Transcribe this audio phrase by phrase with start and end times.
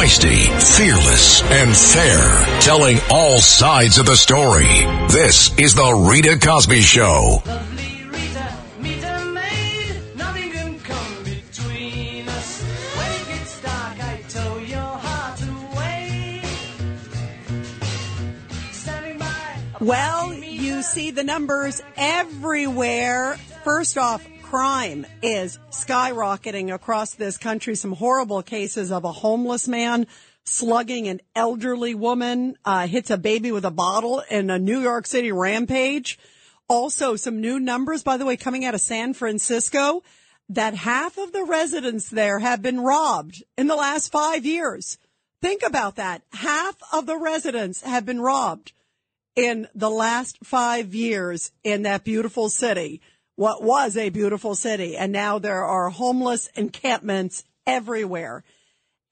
[0.00, 0.46] Feisty,
[0.78, 2.60] fearless, and fair.
[2.62, 4.64] Telling all sides of the story.
[5.10, 7.42] This is The Rita Cosby Show.
[7.44, 10.16] Lovely Rita, meet a maid.
[10.16, 12.62] Nothing can come between us.
[12.96, 16.42] When it gets dark, I tow your heart away.
[18.72, 19.58] Standing by.
[19.82, 23.36] Well, you see the numbers everywhere.
[23.64, 27.76] First off, crime is skyrocketing across this country.
[27.76, 30.08] Some horrible cases of a homeless man
[30.42, 35.06] slugging an elderly woman, uh, hits a baby with a bottle in a New York
[35.06, 36.18] City rampage.
[36.68, 40.02] Also, some new numbers, by the way, coming out of San Francisco,
[40.48, 44.98] that half of the residents there have been robbed in the last five years.
[45.40, 46.22] Think about that.
[46.32, 48.72] Half of the residents have been robbed
[49.36, 53.00] in the last five years in that beautiful city,
[53.40, 54.98] what was a beautiful city.
[54.98, 58.44] And now there are homeless encampments everywhere.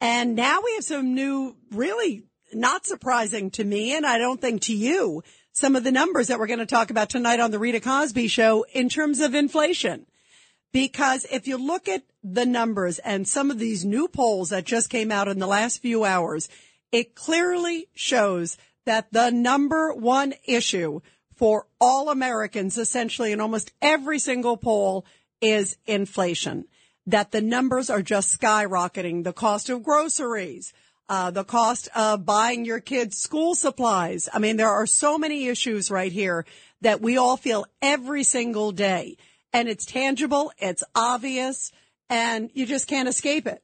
[0.03, 4.61] And now we have some new, really not surprising to me, and I don't think
[4.65, 7.59] to you, some of the numbers that we're going to talk about tonight on the
[7.59, 10.05] Rita Cosby show in terms of inflation.
[10.75, 14.91] Because if you look at the numbers and some of these new polls that just
[14.91, 16.51] came out in the last few hours,
[16.93, 21.01] it clearly shows that the number one issue
[21.39, 25.07] for all Americans, essentially in almost every single poll,
[25.41, 26.67] is inflation.
[27.07, 29.25] That the numbers are just skyrocketing.
[29.25, 30.75] The cost of groceries,
[31.09, 34.29] uh, the cost of buying your kids school supplies.
[34.33, 36.45] I mean, there are so many issues right here
[36.83, 39.17] that we all feel every single day.
[39.53, 41.73] And it's tangible, it's obvious,
[42.11, 43.63] and you just can't escape it.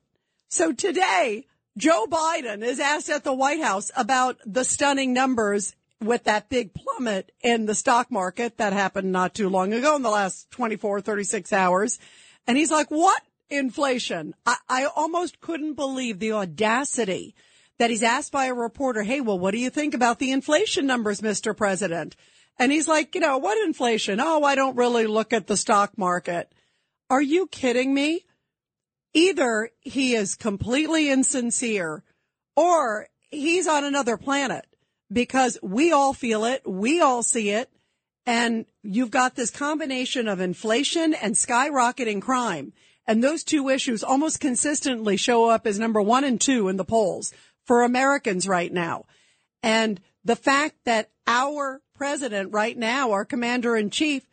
[0.49, 5.75] So today, Joe Biden is asked at the White House about the stunning numbers
[6.05, 10.03] with that big plummet in the stock market that happened not too long ago in
[10.03, 11.99] the last 24, 36 hours.
[12.47, 14.35] And he's like, what inflation?
[14.47, 17.35] I, I almost couldn't believe the audacity
[17.79, 20.87] that he's asked by a reporter, Hey, well, what do you think about the inflation
[20.87, 21.57] numbers, Mr.
[21.57, 22.17] President?
[22.59, 24.21] And he's like, you know, what inflation?
[24.21, 26.53] Oh, I don't really look at the stock market.
[27.11, 28.25] Are you kidding me?
[29.13, 32.03] Either he is completely insincere
[32.57, 34.67] or he's on another planet
[35.13, 36.63] because we all feel it.
[36.67, 37.71] We all see it.
[38.27, 42.73] And you've got this combination of inflation and skyrocketing crime.
[43.07, 46.85] And those two issues almost consistently show up as number one and two in the
[46.85, 49.05] polls for Americans right now.
[49.63, 54.27] And the fact that our president right now, our commander in chief,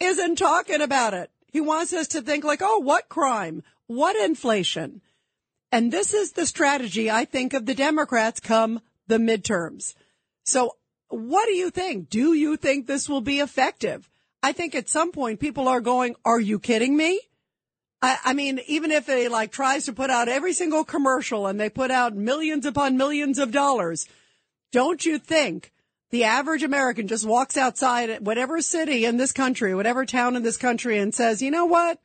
[0.00, 1.30] isn't talking about it.
[1.52, 3.62] He wants us to think like, oh, what crime?
[3.86, 5.00] What inflation?
[5.72, 9.94] And this is the strategy, I think, of the Democrats come the midterms.
[10.46, 10.76] So
[11.08, 12.08] what do you think?
[12.08, 14.08] Do you think this will be effective?
[14.42, 17.20] I think at some point people are going, are you kidding me?
[18.02, 21.58] I, I mean, even if they like tries to put out every single commercial and
[21.58, 24.06] they put out millions upon millions of dollars,
[24.72, 25.72] don't you think
[26.10, 30.56] the average American just walks outside whatever city in this country, whatever town in this
[30.56, 31.98] country and says, you know what?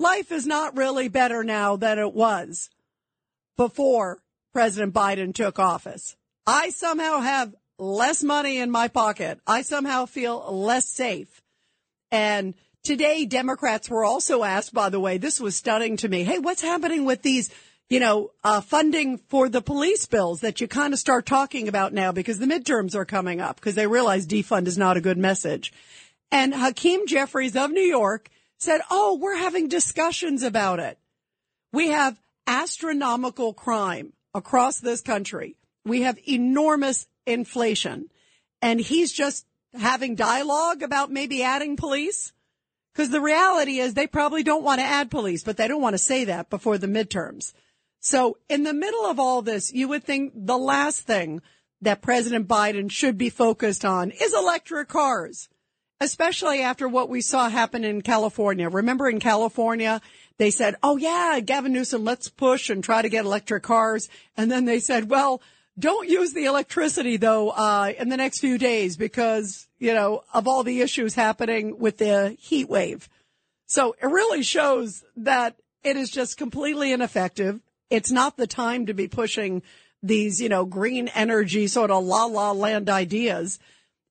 [0.00, 2.70] Life is not really better now than it was
[3.56, 4.18] before
[4.52, 6.16] President Biden took office.
[6.46, 9.40] I somehow have less money in my pocket.
[9.46, 11.42] I somehow feel less safe.
[12.10, 16.24] And today, Democrats were also asked, by the way, this was stunning to me.
[16.24, 17.50] Hey, what's happening with these,
[17.88, 21.92] you know, uh, funding for the police bills that you kind of start talking about
[21.92, 25.18] now because the midterms are coming up because they realize defund is not a good
[25.18, 25.72] message.
[26.30, 30.98] And Hakeem Jeffries of New York said, Oh, we're having discussions about it.
[31.72, 35.56] We have astronomical crime across this country.
[35.84, 38.10] We have enormous inflation.
[38.60, 42.32] And he's just having dialogue about maybe adding police.
[42.92, 45.94] Because the reality is they probably don't want to add police, but they don't want
[45.94, 47.52] to say that before the midterms.
[48.00, 51.40] So in the middle of all this, you would think the last thing
[51.80, 55.48] that President Biden should be focused on is electric cars,
[56.00, 58.68] especially after what we saw happen in California.
[58.68, 60.00] Remember in California,
[60.38, 64.08] they said, Oh yeah, Gavin Newsom, let's push and try to get electric cars.
[64.36, 65.40] And then they said, well,
[65.78, 70.48] don't use the electricity though, uh, in the next few days because, you know, of
[70.48, 73.08] all the issues happening with the heat wave.
[73.66, 77.60] So it really shows that it is just completely ineffective.
[77.90, 79.62] It's not the time to be pushing
[80.02, 83.58] these, you know, green energy sort of la la land ideas.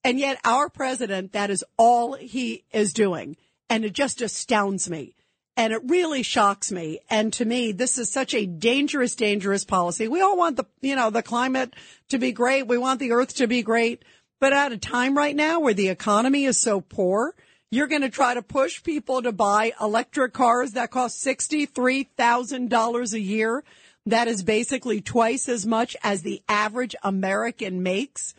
[0.04, 3.36] And yet our president, that is all he is doing.
[3.70, 5.16] And it just astounds me.
[5.58, 7.00] And it really shocks me.
[7.10, 10.08] And to me, this is such a dangerous, dangerous policy.
[10.08, 11.74] We all want the, you know, the climate
[12.10, 12.68] to be great.
[12.68, 14.06] We want the earth to be great.
[14.40, 17.34] But at a time right now where the economy is so poor,
[17.72, 23.20] you're going to try to push people to buy electric cars that cost $63,000 a
[23.20, 23.64] year.
[24.06, 28.36] that is basically twice as much as the average American makes.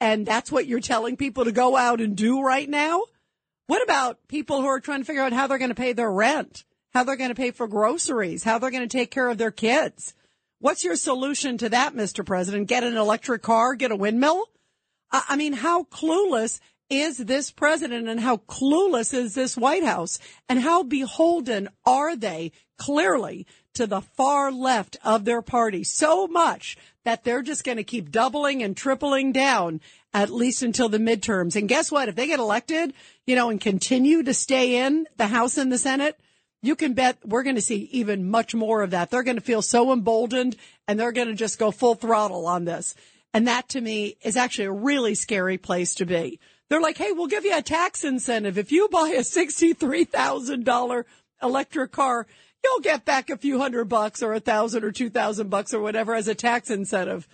[0.00, 3.02] And that's what you're telling people to go out and do right now.
[3.72, 6.12] What about people who are trying to figure out how they're going to pay their
[6.12, 9.38] rent, how they're going to pay for groceries, how they're going to take care of
[9.38, 10.12] their kids?
[10.58, 12.22] What's your solution to that, Mr.
[12.22, 12.68] President?
[12.68, 14.44] Get an electric car, get a windmill?
[15.10, 16.60] I mean, how clueless
[16.90, 20.18] is this president and how clueless is this White House
[20.50, 26.76] and how beholden are they clearly to the far left of their party so much
[27.04, 29.80] that they're just going to keep doubling and tripling down
[30.14, 31.56] at least until the midterms.
[31.56, 32.08] And guess what?
[32.08, 32.92] If they get elected,
[33.26, 36.18] you know, and continue to stay in the House and the Senate,
[36.62, 39.10] you can bet we're going to see even much more of that.
[39.10, 40.56] They're going to feel so emboldened
[40.86, 42.94] and they're going to just go full throttle on this.
[43.34, 46.38] And that to me is actually a really scary place to be.
[46.68, 48.58] They're like, Hey, we'll give you a tax incentive.
[48.58, 51.04] If you buy a $63,000
[51.42, 52.26] electric car,
[52.62, 55.80] you'll get back a few hundred bucks or a thousand or two thousand bucks or
[55.80, 57.26] whatever as a tax incentive.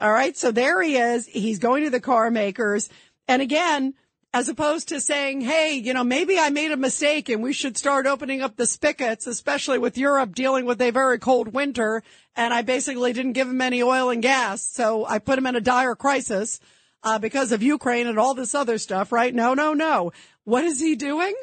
[0.00, 0.36] All right.
[0.36, 1.26] So there he is.
[1.26, 2.90] He's going to the car makers.
[3.26, 3.94] And again,
[4.36, 7.78] as opposed to saying, Hey, you know, maybe I made a mistake and we should
[7.78, 12.02] start opening up the spigots, especially with Europe dealing with a very cold winter.
[12.36, 14.60] And I basically didn't give him any oil and gas.
[14.60, 16.60] So I put him in a dire crisis,
[17.02, 19.34] uh, because of Ukraine and all this other stuff, right?
[19.34, 20.12] No, no, no.
[20.44, 21.34] What is he doing?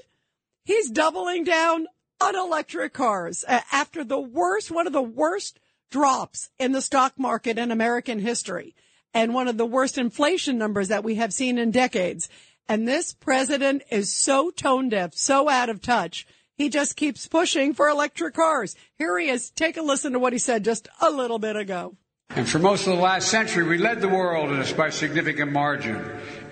[0.63, 1.87] He's doubling down
[2.21, 7.13] on electric cars uh, after the worst, one of the worst drops in the stock
[7.17, 8.75] market in American history
[9.13, 12.29] and one of the worst inflation numbers that we have seen in decades.
[12.67, 16.25] And this president is so tone deaf, so out of touch.
[16.55, 18.75] He just keeps pushing for electric cars.
[18.97, 19.49] Here he is.
[19.49, 21.95] Take a listen to what he said just a little bit ago.
[22.29, 25.51] And for most of the last century, we led the world in this by significant
[25.51, 26.03] margin.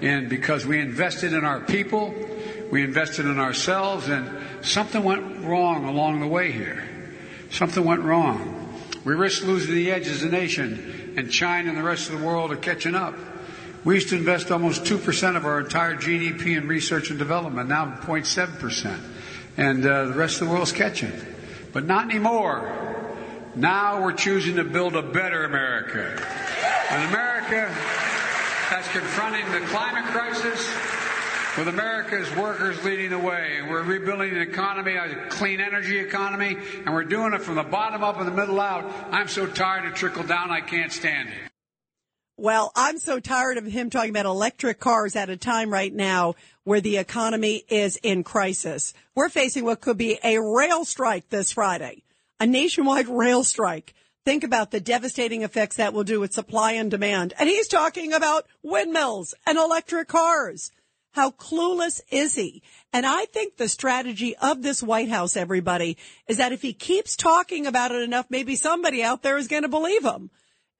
[0.01, 2.13] And because we invested in our people,
[2.71, 4.29] we invested in ourselves, and
[4.65, 6.83] something went wrong along the way here.
[7.49, 8.77] Something went wrong.
[9.03, 12.25] We risked losing the edge as a nation, and China and the rest of the
[12.25, 13.15] world are catching up.
[13.83, 17.97] We used to invest almost 2% of our entire GDP in research and development, now
[18.03, 18.99] 0.7%.
[19.57, 21.11] And uh, the rest of the world's catching.
[21.73, 23.17] But not anymore.
[23.55, 26.23] Now we're choosing to build a better America.
[26.91, 27.73] An America
[28.69, 30.69] that's confronting the climate crisis
[31.57, 33.57] with America's workers leading the way.
[33.57, 36.55] And we're rebuilding an economy, a clean energy economy,
[36.85, 38.85] and we're doing it from the bottom up and the middle out.
[39.11, 41.50] I'm so tired of trickle down, I can't stand it.
[42.37, 46.35] Well, I'm so tired of him talking about electric cars at a time right now
[46.63, 48.93] where the economy is in crisis.
[49.15, 52.03] We're facing what could be a rail strike this Friday
[52.39, 53.93] a nationwide rail strike.
[54.25, 57.33] Think about the devastating effects that will do with supply and demand.
[57.39, 60.71] And he's talking about windmills and electric cars.
[61.11, 62.63] How clueless is he?
[62.93, 65.97] And I think the strategy of this White House, everybody,
[66.27, 69.63] is that if he keeps talking about it enough, maybe somebody out there is going
[69.63, 70.29] to believe him.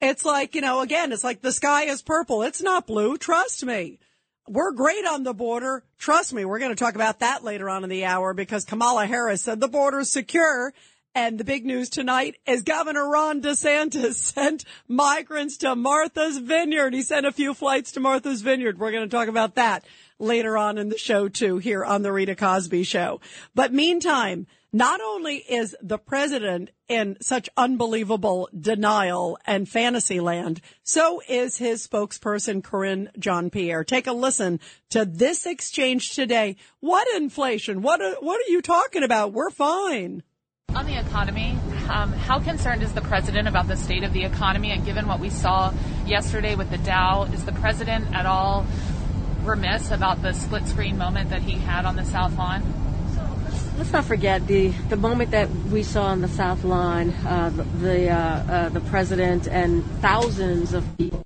[0.02, 2.42] It's like, you know, again, it's like the sky is purple.
[2.42, 3.18] It's not blue.
[3.18, 4.00] Trust me.
[4.48, 5.84] We're great on the border.
[6.00, 6.44] Trust me.
[6.44, 9.60] We're going to talk about that later on in the hour because Kamala Harris said
[9.60, 10.74] the border's secure
[11.14, 16.94] and the big news tonight is Governor Ron DeSantis sent migrants to Martha's Vineyard.
[16.94, 18.80] He sent a few flights to Martha's Vineyard.
[18.80, 19.86] We're going to talk about that
[20.20, 23.20] later on in the show too, here on the Rita Cosby show.
[23.54, 31.22] But meantime, not only is the president in such unbelievable denial and fantasy land, so
[31.28, 33.84] is his spokesperson, Karine Jean-Pierre.
[33.84, 34.60] Take a listen
[34.90, 36.56] to this exchange today.
[36.80, 37.82] What inflation?
[37.82, 39.34] What are, what are you talking about?
[39.34, 40.24] We're fine.
[40.70, 41.58] On the economy,
[41.90, 44.72] um, how concerned is the president about the state of the economy?
[44.72, 45.74] And given what we saw
[46.06, 48.66] yesterday with the Dow, is the president at all
[49.44, 52.64] remiss about the split screen moment that he had on the South Lawn?
[53.82, 58.12] Let's not forget the, the moment that we saw on the South Lawn, uh, the
[58.12, 61.24] uh, uh, the president and thousands of people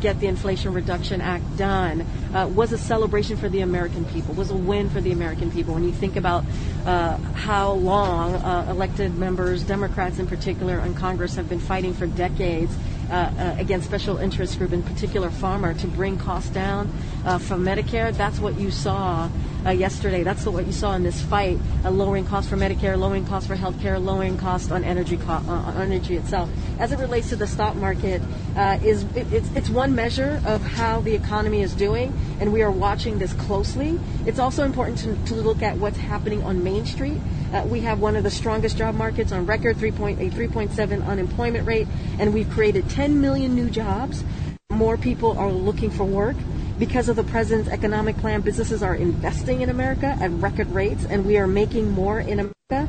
[0.00, 4.52] get the Inflation Reduction Act done uh, was a celebration for the American people, was
[4.52, 5.74] a win for the American people.
[5.74, 6.44] When you think about
[6.86, 12.06] uh, how long uh, elected members, Democrats in particular, in Congress have been fighting for
[12.06, 12.72] decades
[13.10, 16.88] uh, uh, against special interest group, in particular pharma, to bring costs down
[17.24, 19.28] uh, from Medicare, that's what you saw
[19.66, 20.22] uh, yesterday.
[20.22, 23.56] That's what you saw in this fight: uh, lowering costs for Medicare, lowering costs for
[23.56, 26.50] healthcare, lowering costs on energy co- uh, on energy itself.
[26.78, 28.22] As it relates to the stock market,
[28.56, 32.62] uh, is it, it's it's one measure of how the economy is doing, and we
[32.62, 33.98] are watching this closely.
[34.26, 37.20] It's also important to, to look at what's happening on Main Street.
[37.52, 41.88] Uh, we have one of the strongest job markets on record, 3.8, 3.7 unemployment rate,
[42.18, 44.22] and we've created 10 million new jobs.
[44.70, 46.36] More people are looking for work.
[46.80, 51.26] Because of the president's economic plan, businesses are investing in America at record rates, and
[51.26, 52.88] we are making more in America.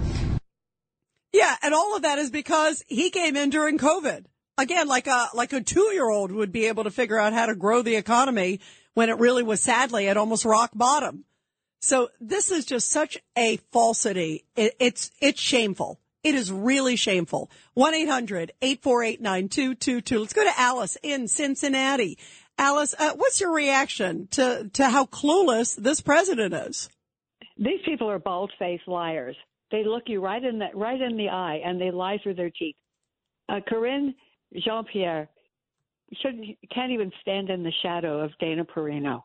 [1.33, 4.27] Yeah, and all of that is because he came in during COVID.
[4.57, 7.47] Again, like a like a two year old would be able to figure out how
[7.47, 8.61] to grow the economy
[8.93, 11.25] when it really was sadly at almost rock bottom.
[11.81, 14.45] So this is just such a falsity.
[14.55, 15.99] It, it's it's shameful.
[16.23, 17.49] It is really shameful.
[17.75, 20.19] 1-800-848-9222.
[20.19, 22.19] Let's go to Alice in Cincinnati.
[22.57, 26.89] Alice, uh, what's your reaction to, to how clueless this president is?
[27.57, 29.35] These people are bald-faced liars.
[29.71, 32.49] They look you right in the right in the eye, and they lie through their
[32.49, 32.75] teeth.
[33.47, 34.13] Uh, Karine
[34.53, 35.29] Jean Pierre
[36.21, 39.23] shouldn't can't even stand in the shadow of Dana Perino.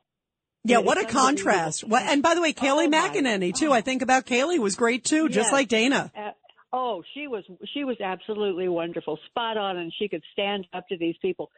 [0.64, 1.85] Yeah, what a contrast.
[1.85, 3.73] What, and by the way, Kayleigh Oh, McEnany too.
[3.73, 5.52] I think about Kayleigh was great too, just Yes.
[5.52, 6.12] like Dana.
[6.16, 6.30] Uh,
[6.73, 10.97] oh, she was she was absolutely wonderful, spot on, and she could stand up to
[10.97, 11.50] these people.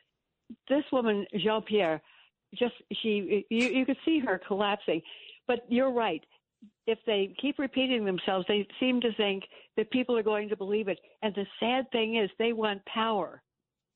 [0.68, 2.00] This woman, Jean Pierre,
[2.54, 5.02] just she you you could see her collapsing.
[5.46, 6.22] But you're right.
[6.86, 9.44] If they keep repeating themselves, they seem to think
[9.76, 10.98] that people are going to believe it.
[11.22, 13.42] And the sad thing is, they want power,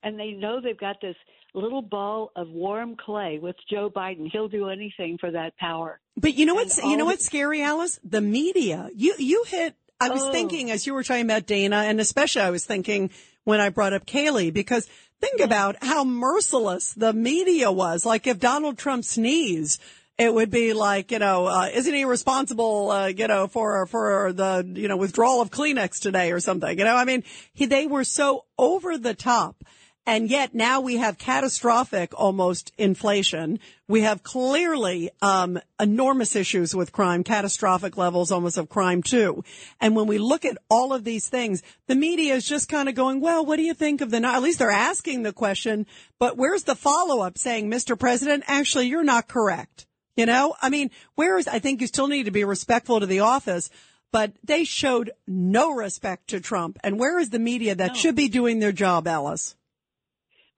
[0.02, 1.16] and they know they've got this
[1.54, 4.28] little ball of warm clay with Joe Biden.
[4.30, 6.00] He'll do anything for that power.
[6.16, 7.98] But you know what's you know what's scary, Alice?
[8.04, 8.88] The media.
[8.94, 9.74] You you hit.
[10.00, 10.32] I was Oh.
[10.32, 13.10] thinking as you were talking about Dana, and especially I was thinking
[13.44, 14.88] when I brought up Kayleigh because
[15.20, 18.04] think about how merciless the media was.
[18.04, 19.80] Like if Donald Trump sneezed.
[20.18, 24.32] It would be like, you know, uh, isn't he responsible, uh, you know, for, for
[24.32, 26.78] the, you know, withdrawal of Kleenex today or something?
[26.78, 29.64] You know, I mean, he, they were so over the top.
[30.04, 33.60] And yet now we have catastrophic almost inflation.
[33.86, 39.44] We have clearly, um, enormous issues with crime, catastrophic levels almost of crime too.
[39.80, 42.96] And when we look at all of these things, the media is just kind of
[42.96, 45.86] going, well, what do you think of the, at least they're asking the question,
[46.18, 47.96] but where's the follow up saying, Mr.
[47.96, 49.86] President, actually, you're not correct.
[50.16, 53.06] You know, I mean, where is, I think you still need to be respectful to
[53.06, 53.70] the office,
[54.10, 56.78] but they showed no respect to Trump.
[56.82, 59.54] And where is the media that should be doing their job, Alice?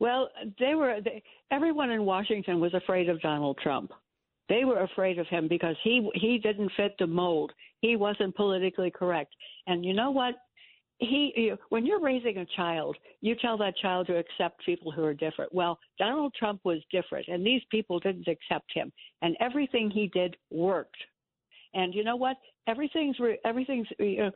[0.05, 0.29] Well,
[0.61, 1.01] they were.
[1.03, 3.91] They, everyone in Washington was afraid of Donald Trump.
[4.51, 7.53] They were afraid of him because he he didn't fit the mold.
[7.81, 9.35] He wasn't politically correct.
[9.67, 10.35] And you know what?
[10.99, 15.03] He you- when you're raising a child, you tell that child to accept people who
[15.05, 15.55] are different.
[15.55, 18.93] Well, Donald Trump was different, and these people didn't accept him.
[19.23, 21.03] And everything he did worked.
[21.73, 22.37] And you know what?
[22.67, 23.89] Everything's everything's.
[23.99, 24.31] You know,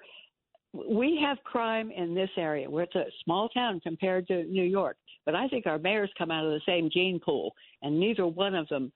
[0.72, 2.70] we have crime in this area.
[2.70, 4.96] We're it's a small town compared to New York,
[5.28, 8.54] but I think our mayors come out of the same gene pool, and neither one
[8.54, 8.90] of them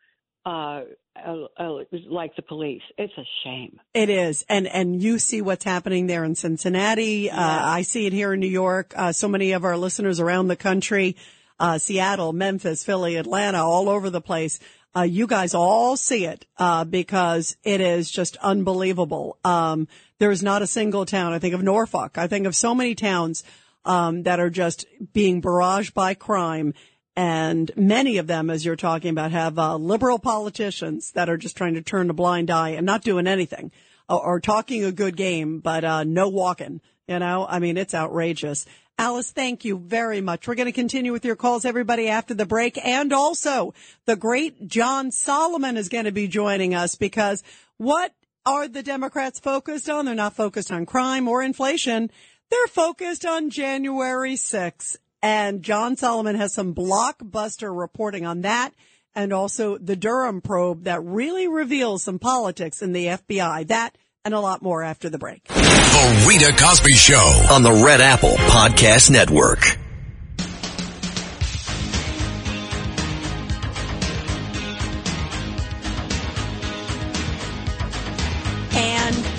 [0.47, 0.81] uh,
[1.15, 2.81] uh, uh, like the police.
[2.97, 3.79] It's a shame.
[3.93, 4.43] It is.
[4.49, 7.31] And, and you see what's happening there in Cincinnati.
[7.31, 8.95] Uh, I see it here in New York.
[8.97, 11.17] Uh, so many of our listeners around the country,
[11.61, 14.59] uh, Seattle, Memphis, Philly, Atlanta, all over the place.
[14.97, 19.37] Uh, you guys all see it, uh, because it is just unbelievable.
[19.45, 19.87] Um,
[20.19, 21.35] there's not a single town.
[21.35, 22.17] I think of Norfolk.
[22.17, 23.45] I think of so many towns,
[23.85, 26.75] um, that are just being barraged by crime.
[27.15, 31.57] And many of them, as you're talking about, have uh, liberal politicians that are just
[31.57, 33.71] trying to turn a blind eye and not doing anything
[34.09, 36.81] or, or talking a good game, but uh, no walking.
[37.09, 38.65] You know, I mean, it's outrageous.
[38.99, 40.47] Alice, thank you very much.
[40.47, 42.79] We're going to continue with your calls, everybody, after the break.
[42.83, 43.75] And also,
[44.07, 47.43] the great John Solomon is going to be joining us because
[47.79, 48.15] what
[48.47, 50.05] are the Democrats focused on?
[50.05, 52.11] They're not focused on crime or inflation.
[52.53, 54.99] They're focused on January 6th.
[55.23, 58.75] And John Solomon has some blockbuster reporting on that
[59.15, 63.69] and also the Durham probe that really reveals some politics in the FBI.
[63.69, 65.45] That and a lot more after the break.
[65.49, 67.47] The Rita Cosby Show.
[67.51, 69.79] on the Red Apple Podcast Network.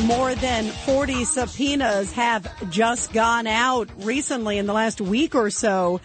[0.03, 6.01] More than 40 subpoenas have just gone out recently in the last week or so,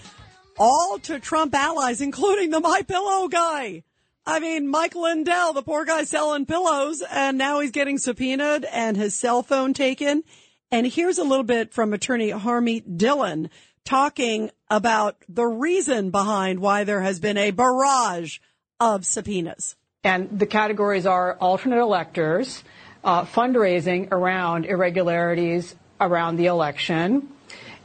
[0.57, 3.83] all to Trump allies, including the My Pillow guy.
[4.25, 8.97] I mean, Mike Lindell, the poor guy selling pillows, and now he's getting subpoenaed and
[8.97, 10.23] his cell phone taken.
[10.71, 13.50] And here's a little bit from attorney Harmeet Dillon
[13.85, 18.38] talking about the reason behind why there has been a barrage
[18.78, 19.76] of subpoenas.
[20.05, 22.62] And the categories are alternate electors,
[23.05, 27.28] uh, fundraising around irregularities around the election,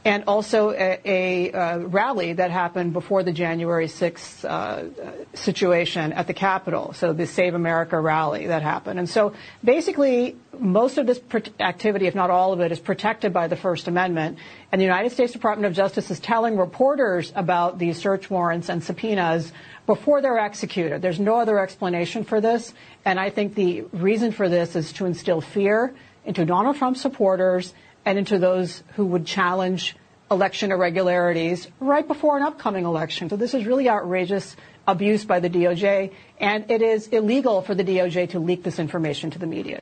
[0.04, 6.26] and also a, a, a, rally that happened before the January 6th uh, situation at
[6.26, 6.92] the Capitol.
[6.92, 8.98] So the Save America rally that happened.
[8.98, 9.32] And so
[9.64, 11.20] basically, most of this
[11.58, 14.38] activity, if not all of it, is protected by the First Amendment.
[14.70, 18.84] And the United States Department of Justice is telling reporters about these search warrants and
[18.84, 19.52] subpoenas
[19.86, 21.02] before they're executed.
[21.02, 22.72] There's no other explanation for this.
[23.04, 27.74] And I think the reason for this is to instill fear into Donald Trump supporters
[28.04, 29.96] and into those who would challenge
[30.30, 33.28] election irregularities right before an upcoming election.
[33.28, 37.84] So this is really outrageous abuse by the DOJ, and it is illegal for the
[37.84, 39.80] DOJ to leak this information to the media.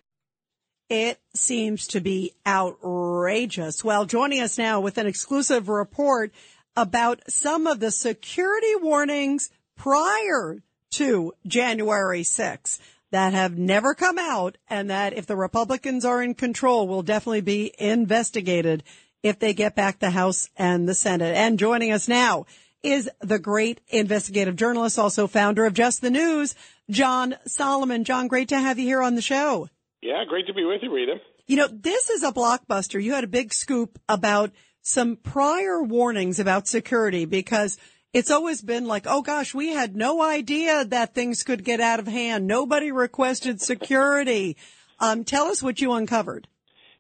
[0.89, 3.83] It seems to be outrageous.
[3.83, 6.33] Well, joining us now with an exclusive report
[6.77, 9.51] about some of the security warnings
[9.83, 12.79] prior to January 6th
[13.11, 17.41] that have never come out and that if the Republicans are in control will definitely
[17.41, 18.85] be investigated
[19.25, 21.35] if they get back the House and the Senate.
[21.37, 22.47] And joining us now
[22.85, 26.55] is the great investigative journalist, also founder of Just the News,
[26.89, 28.05] John Solomon.
[28.05, 29.69] John, great to have you here on the show.
[30.01, 31.17] Yeah, great to be with you, Rita.
[31.49, 33.03] You know, this is a blockbuster.
[33.03, 37.79] You had a big scoop about some prior warnings about security because
[38.13, 41.99] it's always been like, oh gosh, we had no idea that things could get out
[41.99, 42.47] of hand.
[42.47, 44.57] Nobody requested security.
[45.01, 46.47] Um, tell us what you uncovered.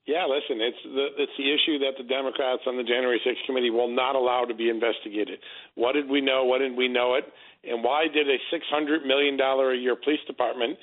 [0.06, 3.70] Yeah, listen, it's the it's the issue that the Democrats on the January 6th committee
[3.70, 5.38] will not allow to be investigated.
[5.76, 6.44] What did we know?
[6.44, 7.24] What didn't we know it?
[7.62, 10.76] And why did a 600 million dollar a year police department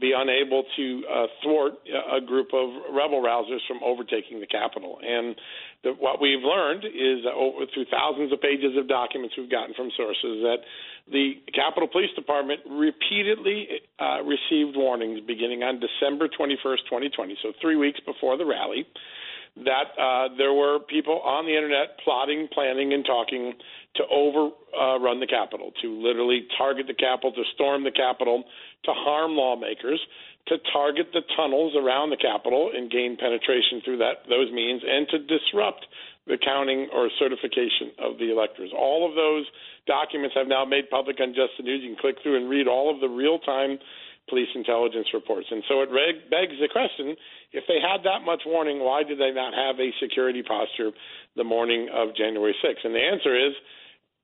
[0.00, 4.98] be unable to uh, thwart a group of rebel rousers from overtaking the Capitol.
[4.98, 5.36] And
[5.84, 9.74] the, what we've learned is that over, through thousands of pages of documents we've gotten
[9.74, 10.66] from sources that
[11.06, 17.76] the Capitol Police Department repeatedly uh, received warnings beginning on December 21st, 2020, so three
[17.76, 18.86] weeks before the rally,
[19.62, 23.54] that uh, there were people on the internet plotting, planning, and talking
[23.96, 28.42] to overrun uh, the Capitol, to literally target the Capitol, to storm the Capitol,
[28.84, 30.00] to harm lawmakers,
[30.48, 35.08] to target the tunnels around the Capitol and gain penetration through that those means, and
[35.08, 35.86] to disrupt
[36.26, 38.72] the counting or certification of the electors.
[38.72, 39.44] All of those
[39.86, 41.84] documents have now made public on Just the News.
[41.84, 43.78] You can click through and read all of the real-time
[44.28, 45.46] police intelligence reports.
[45.50, 47.16] And so it reg- begs the question:
[47.52, 50.92] if they had that much warning, why did they not have a security posture
[51.36, 52.84] the morning of January 6th?
[52.84, 53.52] And the answer is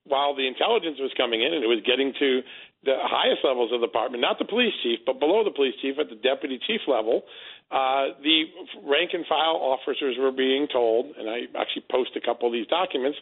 [0.05, 2.41] while the intelligence was coming in and it was getting to
[2.85, 5.99] the highest levels of the department, not the police chief, but below the police chief
[6.01, 7.29] at the deputy chief level,
[7.71, 8.49] uh, the
[8.83, 12.67] rank and file officers were being told, and I actually post a couple of these
[12.67, 13.19] documents,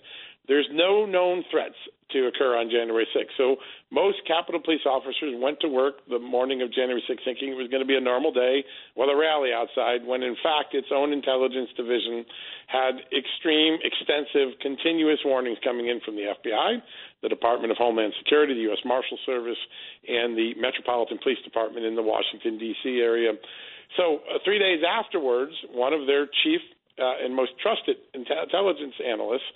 [0.48, 1.76] there's no known threats
[2.12, 3.36] to occur on January 6th.
[3.36, 3.56] So
[3.92, 7.68] most Capitol Police officers went to work the morning of January 6th thinking it was
[7.68, 8.64] going to be a normal day
[8.96, 12.24] with a rally outside, when in fact its own intelligence division
[12.66, 16.80] had extreme, extensive, continuous warnings coming in from the FBI,
[17.20, 18.80] the Department of Homeland Security, the U.S.
[18.88, 19.60] Marshal Service,
[20.08, 23.04] and the Metropolitan Police Department in the Washington, D.C.
[23.04, 23.36] area.
[23.96, 26.60] So uh, three days afterwards, one of their chief
[26.98, 29.46] uh, and most trusted intelligence analysts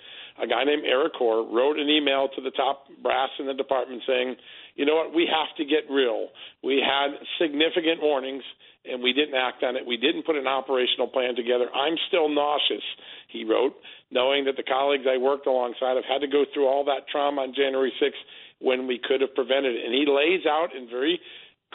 [0.41, 4.01] a guy named Eric Orr wrote an email to the top brass in the department
[4.07, 4.35] saying,
[4.75, 6.29] you know what, we have to get real.
[6.63, 8.43] We had significant warnings
[8.85, 9.85] and we didn't act on it.
[9.85, 11.69] We didn't put an operational plan together.
[11.69, 12.83] I'm still nauseous,
[13.29, 13.75] he wrote,
[14.11, 17.41] knowing that the colleagues I worked alongside have had to go through all that trauma
[17.41, 18.19] on January 6th
[18.59, 19.85] when we could have prevented it.
[19.85, 21.21] And he lays out in very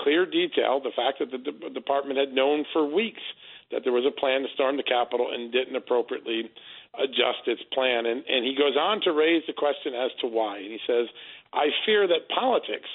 [0.01, 3.23] clear detail the fact that the de- department had known for weeks
[3.71, 6.51] that there was a plan to storm the Capitol and didn't appropriately
[6.97, 8.07] adjust its plan.
[8.07, 10.59] And, and he goes on to raise the question as to why.
[10.59, 11.07] And he says,
[11.53, 12.89] I fear that politics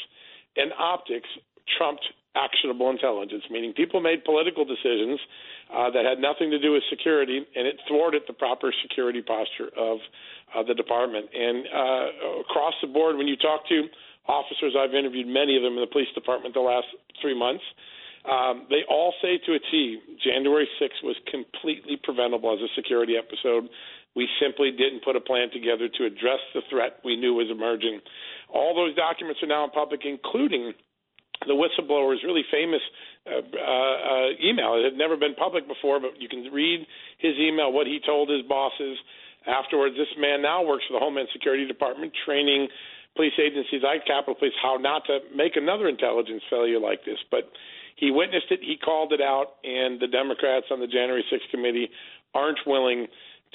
[0.57, 1.29] and optics
[1.77, 2.05] trumped
[2.35, 5.19] actionable intelligence, meaning people made political decisions
[5.69, 9.69] uh, that had nothing to do with security, and it thwarted the proper security posture
[9.77, 9.97] of
[10.55, 11.29] uh, the department.
[11.33, 13.85] And uh, across the board, when you talk to
[14.27, 16.87] officers, I've interviewed many of them in the police department the last
[17.21, 17.63] three months.
[18.23, 23.15] Um, they all say to a T, January 6th was completely preventable as a security
[23.17, 23.67] episode.
[24.15, 27.99] We simply didn't put a plan together to address the threat we knew was emerging.
[28.53, 30.73] All those documents are now in public, including
[31.47, 32.81] the whistleblower's really famous
[33.27, 34.79] uh, uh, email.
[34.79, 36.85] It had never been public before, but you can read
[37.17, 38.97] his email, what he told his bosses.
[39.47, 42.69] Afterwards, this man now works for the Homeland Security Department, training
[43.15, 47.19] police agencies like Capitol Police how not to make another intelligence failure like this.
[47.29, 47.51] But
[47.95, 51.89] he witnessed it, he called it out, and the Democrats on the January 6th committee
[52.33, 53.07] aren't willing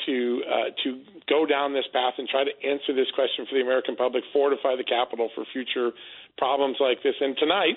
[0.07, 3.62] to uh, to go down this path and try to answer this question for the
[3.62, 5.90] American public, fortify the Capitol for future
[6.37, 7.14] problems like this.
[7.20, 7.74] And tonight,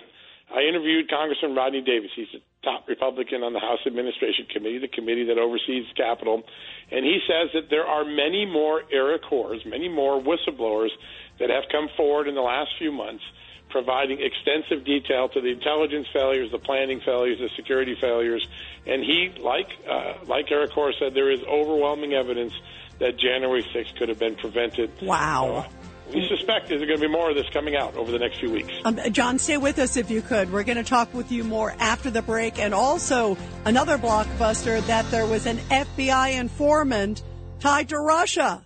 [0.54, 2.12] I interviewed Congressman Rodney Davis.
[2.16, 6.44] He's a top Republican on the House Administration Committee, the committee that oversees Capitol,
[6.92, 10.94] and he says that there are many more Eric Hors, many more whistleblowers
[11.40, 13.24] that have come forward in the last few months
[13.72, 18.48] providing extensive detail to the intelligence failures, the planning failures, the security failures,
[18.86, 22.54] and he, like uh, like Eric Hors said, there is overwhelming evidence
[23.00, 24.92] that January 6th could have been prevented.
[25.02, 25.66] Wow.
[25.68, 25.72] Uh,
[26.14, 28.52] we suspect there's going to be more of this coming out over the next few
[28.52, 28.74] weeks.
[28.84, 30.52] Um, John, stay with us if you could.
[30.52, 35.10] We're going to talk with you more after the break, and also another blockbuster that
[35.10, 37.24] there was an FBI informant
[37.60, 38.66] tied to Russia.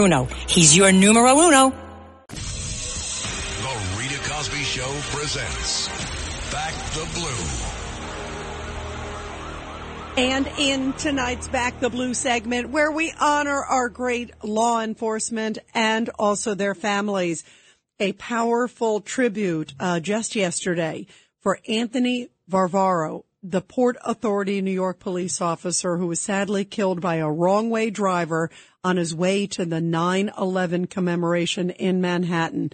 [0.00, 0.24] Bruno.
[0.48, 1.74] He's your numero uno.
[2.28, 2.34] The
[3.98, 5.88] Rita Cosby Show presents
[6.50, 7.44] Back the Blue.
[10.16, 16.08] And in tonight's Back the Blue segment, where we honor our great law enforcement and
[16.18, 17.44] also their families,
[17.98, 21.08] a powerful tribute uh, just yesterday
[21.40, 27.16] for Anthony Varvaro, the Port Authority New York police officer who was sadly killed by
[27.16, 28.50] a wrong way driver
[28.84, 32.70] on his way to the 9-11 commemoration in Manhattan.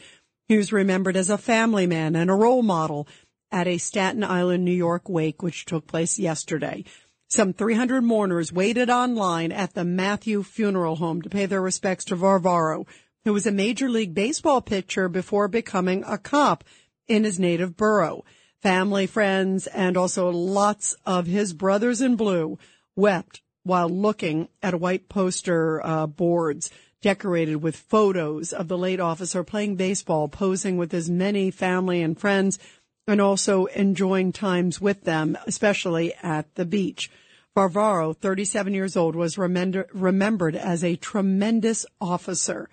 [0.48, 3.06] He was remembered as a family man and a role model
[3.52, 6.84] at a Staten Island, New York wake, which took place yesterday.
[7.28, 12.16] Some 300 mourners waited online at the Matthew Funeral Home to pay their respects to
[12.16, 12.86] Varvaro,
[13.24, 16.64] who was a Major League Baseball pitcher before becoming a cop
[17.06, 18.24] in his native borough.
[18.66, 22.58] Family, friends, and also lots of his brothers in blue
[22.96, 29.44] wept while looking at white poster uh, boards decorated with photos of the late officer
[29.44, 32.58] playing baseball, posing with his many family and friends,
[33.06, 37.08] and also enjoying times with them, especially at the beach.
[37.54, 42.68] Varvaro, 37 years old, was remember, remembered as a tremendous officer.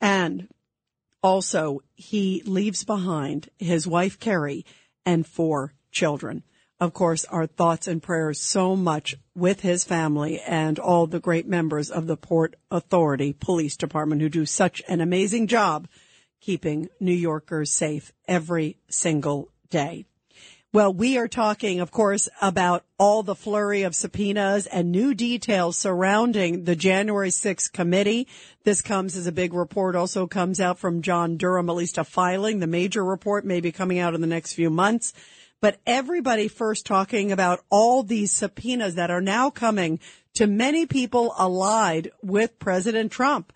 [0.00, 0.46] And
[1.24, 4.64] also, he leaves behind his wife, Carrie,
[5.04, 6.42] and four children.
[6.80, 11.46] Of course, our thoughts and prayers so much with his family and all the great
[11.46, 15.88] members of the Port Authority Police Department who do such an amazing job
[16.40, 20.04] keeping New Yorkers safe every single day.
[20.74, 25.78] Well, we are talking, of course, about all the flurry of subpoenas and new details
[25.78, 28.26] surrounding the January 6th committee.
[28.64, 32.02] This comes as a big report also comes out from John Durham, at least a
[32.02, 32.58] filing.
[32.58, 35.12] The major report may be coming out in the next few months.
[35.60, 40.00] But everybody first talking about all these subpoenas that are now coming
[40.34, 43.52] to many people allied with President Trump.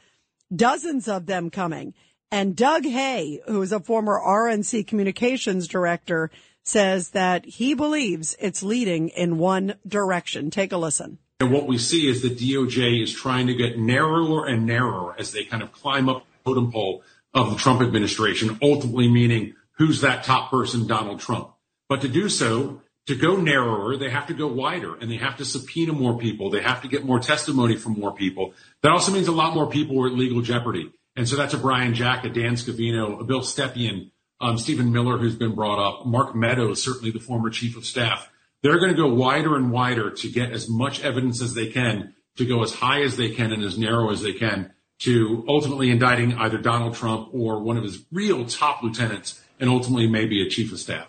[0.55, 1.95] Dozens of them coming.
[2.31, 6.31] And Doug Hay, who is a former RNC communications director,
[6.69, 10.51] says that he believes it's leading in one direction.
[10.51, 11.19] Take a listen.
[11.41, 15.33] And what we see is the DOJ is trying to get narrower and narrower as
[15.33, 17.03] they kind of climb up the totem pole
[17.33, 21.51] of the Trump administration, ultimately meaning who's that top person, Donald Trump.
[21.89, 25.39] But to do so, to go narrower, they have to go wider and they have
[25.39, 26.51] to subpoena more people.
[26.51, 28.53] They have to get more testimony from more people.
[28.83, 30.93] That also means a lot more people are at legal jeopardy.
[31.17, 35.19] And so that's a Brian Jack, a Dan Scavino, a Bill Stepien, Um, Stephen Miller,
[35.19, 38.31] who's been brought up, Mark Meadows, certainly the former chief of staff.
[38.63, 42.15] They're going to go wider and wider to get as much evidence as they can,
[42.37, 45.91] to go as high as they can and as narrow as they can to ultimately
[45.91, 50.51] indicting either Donald Trump or one of his real top lieutenants and ultimately maybe a
[50.51, 51.09] chief of staff.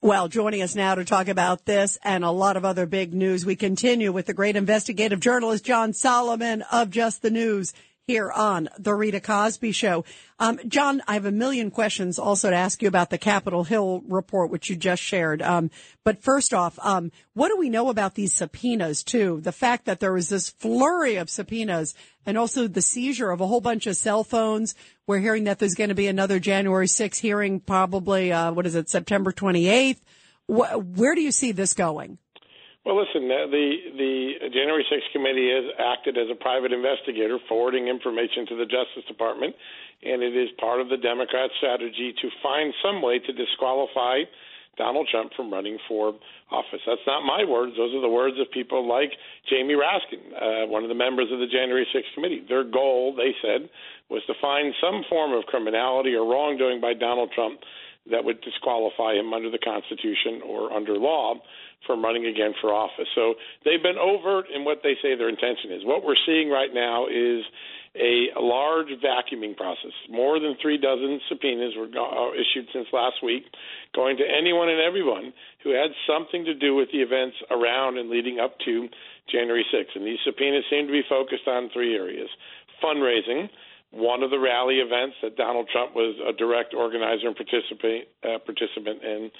[0.00, 3.46] Well, joining us now to talk about this and a lot of other big news,
[3.46, 7.72] we continue with the great investigative journalist John Solomon of Just the News
[8.06, 10.04] here on the Rita Cosby Show.
[10.38, 14.02] Um, John, I have a million questions also to ask you about the Capitol Hill
[14.06, 15.40] report, which you just shared.
[15.40, 15.70] Um,
[16.04, 19.40] but first off, um, what do we know about these subpoenas too?
[19.40, 21.94] The fact that there was this flurry of subpoenas
[22.26, 24.74] and also the seizure of a whole bunch of cell phones.
[25.06, 28.74] We're hearing that there's going to be another January 6th hearing, probably, uh, what is
[28.74, 30.00] it, September 28th?
[30.46, 32.18] Wh- where do you see this going?
[32.84, 38.44] Well, listen, the the January 6th committee has acted as a private investigator, forwarding information
[38.52, 39.56] to the Justice Department,
[40.04, 44.28] and it is part of the Democrat strategy to find some way to disqualify
[44.76, 46.12] Donald Trump from running for
[46.50, 46.84] office.
[46.84, 47.72] That's not my words.
[47.76, 49.12] Those are the words of people like
[49.48, 52.44] Jamie Raskin, uh, one of the members of the January 6th committee.
[52.48, 53.70] Their goal, they said,
[54.10, 57.60] was to find some form of criminality or wrongdoing by Donald Trump
[58.10, 61.34] that would disqualify him under the Constitution or under law
[61.86, 63.08] from running again for office.
[63.14, 65.84] So they've been overt in what they say their intention is.
[65.84, 67.44] What we're seeing right now is
[67.94, 69.94] a large vacuuming process.
[70.10, 73.44] More than three dozen subpoenas were uh, issued since last week,
[73.94, 78.10] going to anyone and everyone who had something to do with the events around and
[78.10, 78.88] leading up to
[79.30, 79.94] January 6th.
[79.94, 82.28] And these subpoenas seem to be focused on three areas
[82.82, 83.48] fundraising,
[83.94, 88.42] one of the rally events that Donald Trump was a direct organizer and participant uh,
[88.42, 89.30] participant in,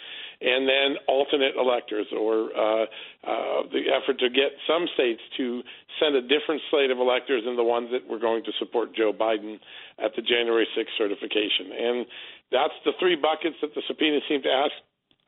[0.41, 2.87] and then alternate electors or uh,
[3.27, 5.63] uh, the effort to get some states to
[5.99, 9.13] send a different slate of electors than the ones that were going to support Joe
[9.13, 9.59] Biden
[9.99, 11.75] at the January 6th certification.
[11.75, 12.07] And
[12.51, 14.73] that's the three buckets that the subpoena seemed to ask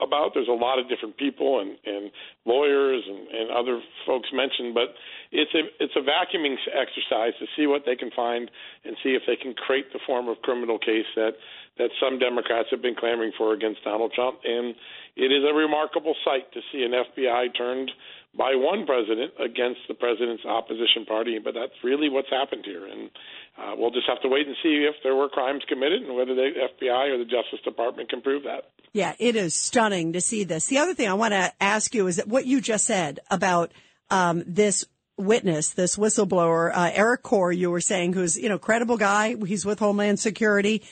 [0.01, 0.33] about.
[0.35, 2.11] There's a lot of different people and, and
[2.45, 4.95] lawyers and, and other folks mentioned, but
[5.33, 8.51] it's a it's a vacuuming exercise to see what they can find
[8.85, 11.33] and see if they can create the form of criminal case that
[11.79, 14.41] that some Democrats have been clamoring for against Donald Trump.
[14.45, 14.75] And
[15.17, 17.91] it is a remarkable sight to see an FBI turned
[18.37, 21.39] by one president against the president's opposition party.
[21.43, 23.11] But that's really what's happened here, and
[23.59, 26.35] uh, we'll just have to wait and see if there were crimes committed and whether
[26.35, 28.71] the FBI or the Justice Department can prove that.
[28.93, 30.67] Yeah, it is stunning to see this.
[30.67, 33.73] The other thing I want to ask you is that what you just said about
[34.11, 34.85] um, this
[35.17, 39.35] witness, this whistleblower, uh, Eric Corr, you were saying, who's you know credible guy.
[39.47, 40.83] He's with Homeland Security.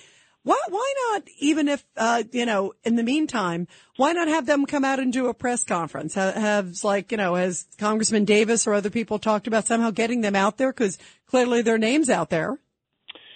[0.45, 4.67] Why, why not, even if, uh, you know, in the meantime, why not have them
[4.67, 6.15] come out and do a press conference?
[6.15, 10.21] Have, have like, you know, has Congressman Davis or other people talked about somehow getting
[10.21, 10.73] them out there?
[10.73, 12.59] Cause clearly their name's out there.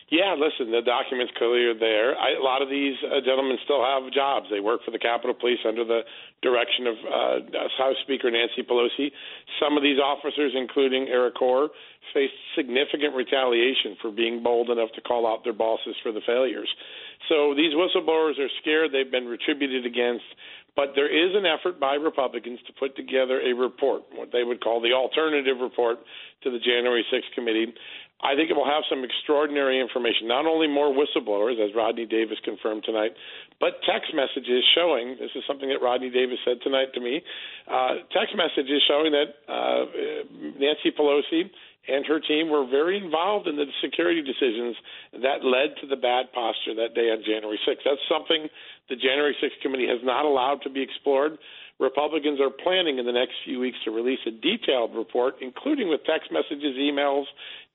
[0.08, 2.16] Yeah, listen, the documents clearly are there.
[2.16, 4.48] I, a lot of these uh, gentlemen still have jobs.
[4.48, 6.00] They work for the Capitol Police under the
[6.40, 9.12] direction of uh, House Speaker Nancy Pelosi.
[9.60, 11.68] Some of these officers, including Eric Corr,
[12.14, 16.72] faced significant retaliation for being bold enough to call out their bosses for the failures.
[17.28, 20.24] So these whistleblowers are scared they've been retributed against.
[20.78, 24.62] But there is an effort by Republicans to put together a report, what they would
[24.62, 25.98] call the alternative report
[26.44, 27.74] to the January 6th committee.
[28.18, 32.38] I think it will have some extraordinary information, not only more whistleblowers, as Rodney Davis
[32.42, 33.14] confirmed tonight,
[33.60, 37.22] but text messages showing this is something that Rodney Davis said tonight to me
[37.70, 39.86] uh, text messages showing that uh,
[40.58, 41.46] Nancy Pelosi
[41.88, 44.76] and her team were very involved in the security decisions
[45.22, 47.84] that led to the bad posture that day on January 6th.
[47.84, 48.48] That's something
[48.88, 51.38] the January 6th committee has not allowed to be explored.
[51.80, 56.00] Republicans are planning in the next few weeks to release a detailed report, including with
[56.04, 57.24] text messages, emails,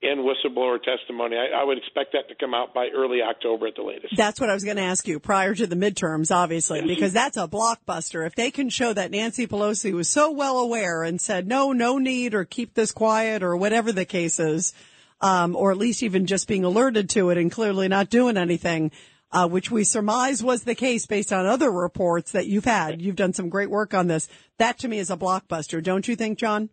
[0.02, 1.36] and whistleblower testimony.
[1.36, 4.14] I, I, would expect that to come out by early October at the latest.
[4.14, 7.38] That's what I was going to ask you prior to the midterms, obviously, because that's
[7.38, 8.26] a blockbuster.
[8.26, 11.96] If they can show that Nancy Pelosi was so well aware and said, no, no
[11.96, 14.74] need or keep this quiet or whatever the case is,
[15.22, 18.90] um, or at least even just being alerted to it and clearly not doing anything,
[19.34, 23.02] uh, which we surmise was the case based on other reports that you've had.
[23.02, 24.28] You've done some great work on this.
[24.58, 26.70] That to me is a blockbuster, don't you think, John?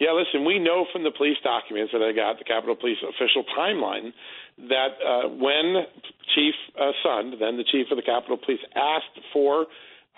[0.00, 3.44] Yeah, listen, we know from the police documents that I got, the Capitol Police official
[3.58, 4.12] timeline,
[4.68, 5.84] that uh, when
[6.34, 9.66] Chief uh, Sund, then the chief of the Capitol Police, asked for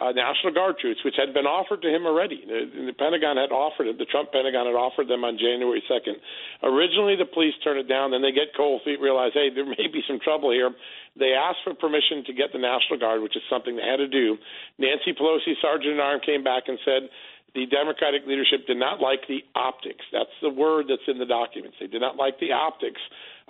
[0.01, 2.41] uh, National Guard troops, which had been offered to him already.
[2.41, 4.01] The, the Pentagon had offered it.
[4.01, 6.17] The Trump Pentagon had offered them on January 2nd.
[6.65, 8.11] Originally, the police turned it down.
[8.11, 10.73] Then they get cold feet, realize, hey, there may be some trouble here.
[11.21, 14.09] They asked for permission to get the National Guard, which is something they had to
[14.09, 14.41] do.
[14.81, 17.13] Nancy Pelosi, Sergeant at Arms, came back and said
[17.55, 20.05] the Democratic leadership did not like the optics.
[20.13, 21.77] That's the word that's in the documents.
[21.77, 23.01] They did not like the optics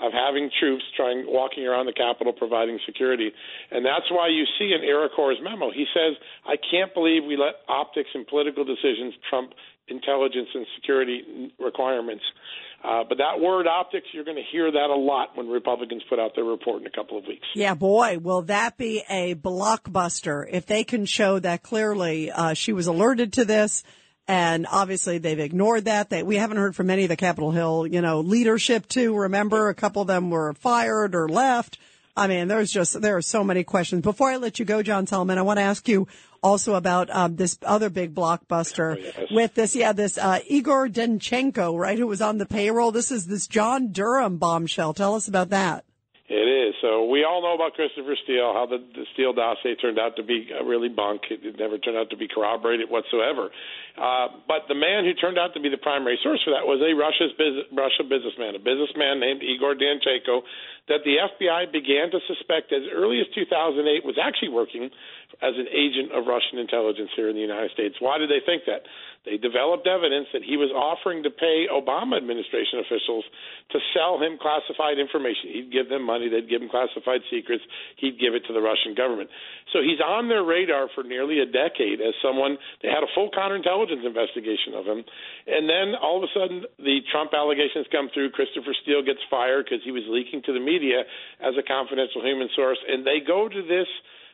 [0.00, 3.30] of having troops trying walking around the Capitol providing security.
[3.70, 4.80] And that's why you see in
[5.14, 9.52] Corr's memo, he says, I can't believe we let optics and political decisions trump
[9.88, 12.22] intelligence and security requirements.
[12.82, 16.18] Uh, but that word optics, you're going to hear that a lot when Republicans put
[16.18, 17.46] out their report in a couple of weeks.
[17.54, 22.72] Yeah, boy, will that be a blockbuster if they can show that clearly uh, she
[22.72, 23.82] was alerted to this.
[24.30, 26.08] And obviously they've ignored that.
[26.08, 29.12] They, we haven't heard from any of the Capitol Hill, you know, leadership too.
[29.16, 31.78] Remember, a couple of them were fired or left.
[32.16, 34.02] I mean, there's just, there are so many questions.
[34.02, 36.06] Before I let you go, John Solomon, I want to ask you
[36.44, 39.30] also about um, this other big blockbuster oh, yes.
[39.32, 42.92] with this, yeah, this uh, Igor Danchenko, right, who was on the payroll.
[42.92, 44.94] This is this John Durham bombshell.
[44.94, 45.84] Tell us about that.
[46.30, 46.78] It is.
[46.78, 50.22] So we all know about Christopher Steele, how the, the Steele dossier turned out to
[50.22, 51.26] be really bunk.
[51.26, 53.50] It, it never turned out to be corroborated whatsoever.
[53.98, 56.78] Uh, but the man who turned out to be the primary source for that was
[56.86, 60.46] a Russia's business, Russia businessman, a businessman named Igor Danchenko
[60.86, 64.86] that the FBI began to suspect as early as 2008 was actually working
[65.38, 67.96] as an agent of Russian intelligence here in the United States.
[68.02, 68.82] Why did they think that?
[69.28, 73.24] They developed evidence that he was offering to pay Obama administration officials
[73.72, 75.52] to sell him classified information.
[75.52, 77.60] He'd give them money, they'd give him classified secrets,
[78.00, 79.28] he'd give it to the Russian government.
[79.76, 83.28] So he's on their radar for nearly a decade as someone, they had a full
[83.28, 85.04] counterintelligence investigation of him.
[85.44, 88.32] And then all of a sudden, the Trump allegations come through.
[88.32, 91.04] Christopher Steele gets fired because he was leaking to the media
[91.44, 92.80] as a confidential human source.
[92.88, 93.88] And they go to this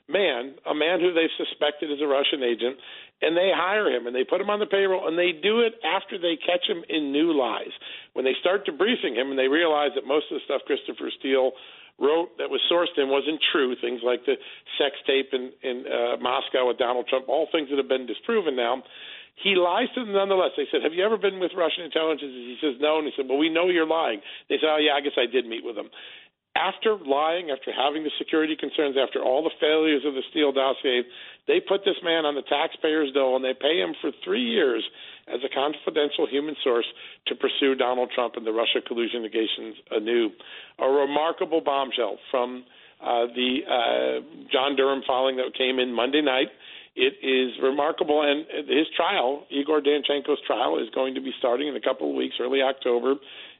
[0.08, 2.78] man, a man who they've suspected is a Russian agent,
[3.22, 5.74] and they hire him and they put him on the payroll and they do it
[5.80, 7.72] after they catch him in new lies.
[8.12, 11.52] When they start debriefing him and they realize that most of the stuff Christopher Steele
[11.96, 14.36] wrote that was sourced in wasn't true, things like the
[14.76, 18.54] sex tape in, in uh, Moscow with Donald Trump, all things that have been disproven
[18.54, 18.84] now.
[19.40, 20.52] He lies to them nonetheless.
[20.56, 22.32] They said, Have you ever been with Russian intelligence?
[22.32, 23.00] He says, No.
[23.00, 24.20] And he said, Well, we know you're lying.
[24.48, 25.88] They said, Oh, yeah, I guess I did meet with them
[26.56, 31.04] after lying, after having the security concerns, after all the failures of the Steele dossier,
[31.46, 34.82] they put this man on the taxpayer's dole and they pay him for three years
[35.28, 36.86] as a confidential human source
[37.26, 40.30] to pursue Donald Trump and the Russia collusion allegations anew.
[40.78, 42.64] A remarkable bombshell from
[43.00, 46.48] uh, the uh, John Durham filing that came in Monday night.
[46.94, 51.76] It is remarkable, and his trial, Igor Danchenko's trial, is going to be starting in
[51.76, 53.16] a couple of weeks, early October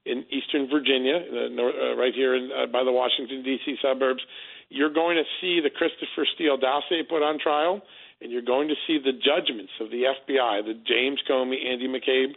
[0.07, 3.77] in eastern Virginia, uh, north, uh, right here in, uh, by the Washington D.C.
[3.83, 4.23] suburbs.
[4.69, 7.83] You're going to see the Christopher Steele dossier put on trial,
[8.21, 12.35] and you're going to see the judgments of the FBI, the James Comey, Andy McCabe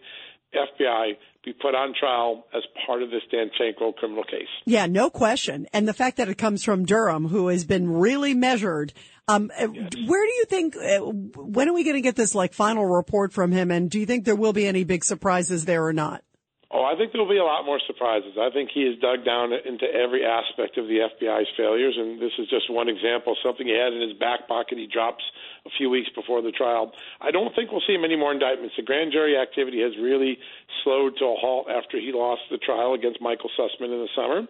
[0.54, 1.14] FBI,
[1.46, 4.50] be put on trial as part of this Danchenko criminal case.
[4.66, 5.68] Yeah, no question.
[5.74, 8.94] And the fact that it comes from Durham, who has been really measured.
[9.28, 9.92] Um, uh, yes.
[10.06, 10.76] Where do you think?
[10.76, 13.72] Uh, when are we going to get this like final report from him?
[13.72, 16.24] And do you think there will be any big surprises there or not?
[16.70, 18.38] Oh, I think there will be a lot more surprises.
[18.38, 22.34] I think he has dug down into every aspect of the FBI's failures, and this
[22.38, 23.36] is just one example.
[23.42, 25.24] Something he had in his back pocket, he drops
[25.70, 26.92] a few weeks before the trial.
[27.22, 28.76] I don't think we'll see many more indictments.
[28.76, 30.38] The grand jury activity has really
[30.84, 34.42] slowed to a halt after he lost the trial against Michael Sussmann in the summer,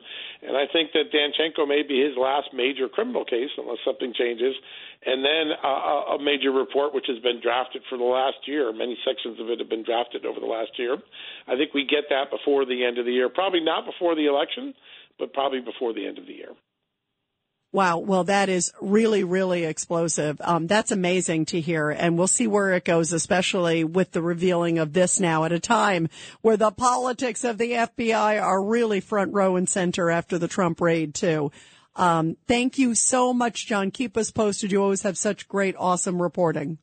[0.42, 4.56] and I think that Danchenko may be his last major criminal case unless something changes
[5.06, 8.72] and then uh, a major report which has been drafted for the last year.
[8.74, 10.98] Many sections of it have been drafted over the last year.
[11.48, 13.30] I think we get that before the end of the year.
[13.30, 14.74] Probably not before the election,
[15.18, 16.52] but probably before the end of the year.
[17.72, 18.00] Wow.
[18.00, 20.42] Well, that is really, really explosive.
[20.44, 21.92] Um, that's amazing to hear.
[21.92, 25.60] And we'll see where it goes, especially with the revealing of this now at a
[25.60, 26.10] time
[26.42, 30.82] where the politics of the FBI are really front row and center after the Trump
[30.82, 31.52] raid too.
[31.96, 33.92] Um, thank you so much, John.
[33.92, 34.72] Keep us posted.
[34.72, 36.80] You always have such great, awesome reporting.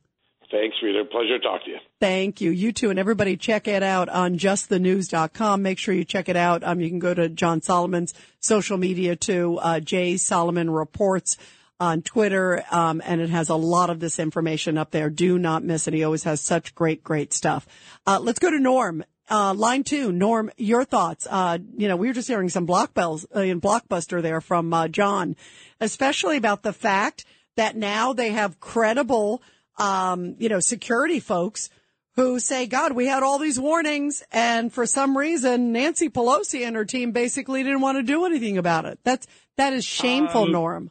[0.50, 1.04] Thanks, Rita.
[1.04, 1.78] Pleasure to talk to you.
[2.00, 2.50] Thank you.
[2.50, 2.90] You too.
[2.90, 5.62] And everybody check it out on justthenews.com.
[5.62, 6.62] Make sure you check it out.
[6.62, 11.36] Um, you can go to John Solomon's social media too, uh, Jay Solomon Reports
[11.78, 12.64] on Twitter.
[12.70, 15.10] Um, and it has a lot of this information up there.
[15.10, 15.94] Do not miss it.
[15.94, 17.66] He always has such great, great stuff.
[18.06, 21.26] Uh, let's go to Norm uh, line two, Norm, your thoughts.
[21.28, 24.72] Uh, you know, we were just hearing some block bells uh, in Blockbuster there from
[24.72, 25.36] uh, John,
[25.80, 27.24] especially about the fact
[27.56, 29.42] that now they have credible,
[29.78, 31.70] um, you know, security folks
[32.16, 34.22] who say, God, we had all these warnings.
[34.32, 38.56] And for some reason, Nancy Pelosi and her team basically didn't want to do anything
[38.56, 38.98] about it.
[39.04, 40.90] That's, that is shameful, Um, Norm.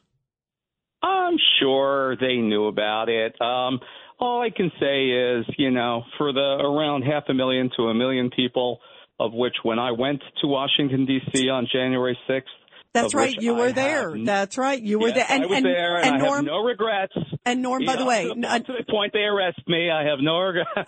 [1.02, 3.40] I'm sure they knew about it.
[3.42, 3.80] Um,
[4.20, 7.94] all I can say is, you know, for the around half a million to a
[7.94, 8.80] million people,
[9.20, 11.50] of which when I went to Washington D.C.
[11.50, 12.44] on January 6th,
[12.96, 13.36] That's right.
[13.40, 14.16] You were have there.
[14.26, 14.82] That's right.
[14.82, 15.38] You were Yes, there.
[15.42, 17.14] I was there, and, I Norm, have no regrets.
[17.46, 19.92] and Norm, by You the way, to the, n- to the point they arrest me,
[19.92, 20.70] I have no regrets.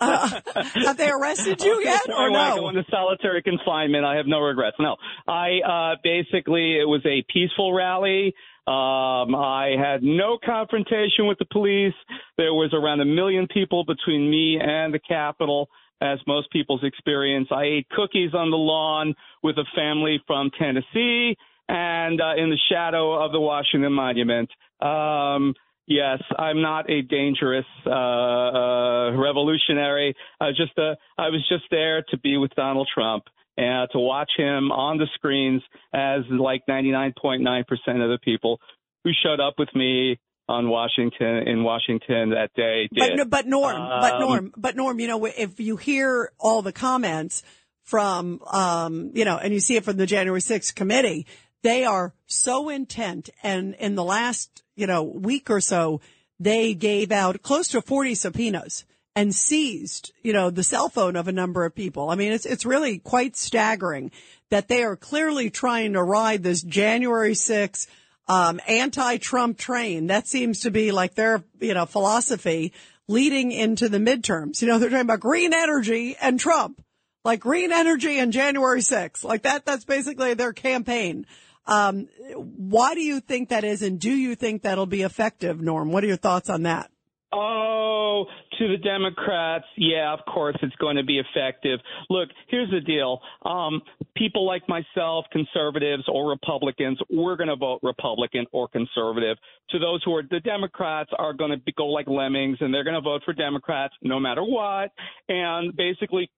[0.86, 2.62] have they arrested you yet or When I no?
[2.62, 4.76] go into solitary confinement, I have no regrets.
[4.80, 4.96] No,
[5.28, 8.34] I uh, basically it was a peaceful rally.
[8.66, 11.94] Um, I had no confrontation with the police.
[12.36, 15.70] There was around a million people between me and the Capitol,
[16.02, 17.48] as most people's experience.
[17.50, 21.36] I ate cookies on the lawn with a family from Tennessee
[21.68, 24.50] and uh, in the shadow of the Washington Monument.
[24.80, 25.54] Um,
[25.90, 30.14] Yes, I'm not a dangerous uh, uh, revolutionary.
[30.38, 33.24] I was just uh, I was just there to be with Donald Trump
[33.56, 35.62] and to watch him on the screens
[35.94, 38.60] as like 99.9% of the people
[39.02, 43.16] who showed up with me on Washington in Washington that day But did.
[43.16, 46.72] no, but Norm, but Um, Norm, but Norm, you know, if you hear all the
[46.72, 47.42] comments
[47.82, 51.26] from, um, you know, and you see it from the January 6th committee,
[51.62, 53.30] they are so intent.
[53.42, 56.00] And in the last, you know, week or so,
[56.40, 58.84] they gave out close to 40 subpoenas
[59.16, 62.08] and seized, you know, the cell phone of a number of people.
[62.08, 64.12] I mean, it's, it's really quite staggering
[64.50, 67.88] that they are clearly trying to ride this January 6th,
[68.28, 70.06] um, anti-Trump train.
[70.06, 72.72] That seems to be like their, you know, philosophy
[73.08, 74.62] leading into the midterms.
[74.62, 76.80] You know, they're talking about green energy and Trump,
[77.24, 79.24] like green energy and January 6th.
[79.24, 81.26] Like that, that's basically their campaign.
[81.68, 83.82] Um, why do you think that is?
[83.82, 85.92] And do you think that'll be effective, Norm?
[85.92, 86.90] What are your thoughts on that?
[87.30, 88.24] Oh,
[88.58, 91.78] to the Democrats, yeah, of course it's going to be effective.
[92.08, 93.20] Look, here's the deal.
[93.44, 93.82] Um,
[94.16, 99.36] people like myself, conservatives or Republicans, we're going to vote Republican or conservative.
[99.70, 102.96] To those who are the Democrats are going to go like lemmings and they're going
[102.96, 104.90] to vote for Democrats no matter what.
[105.28, 106.30] And basically,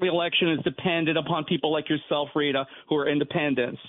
[0.00, 3.80] the election is dependent upon people like yourself, Rita, who are independents.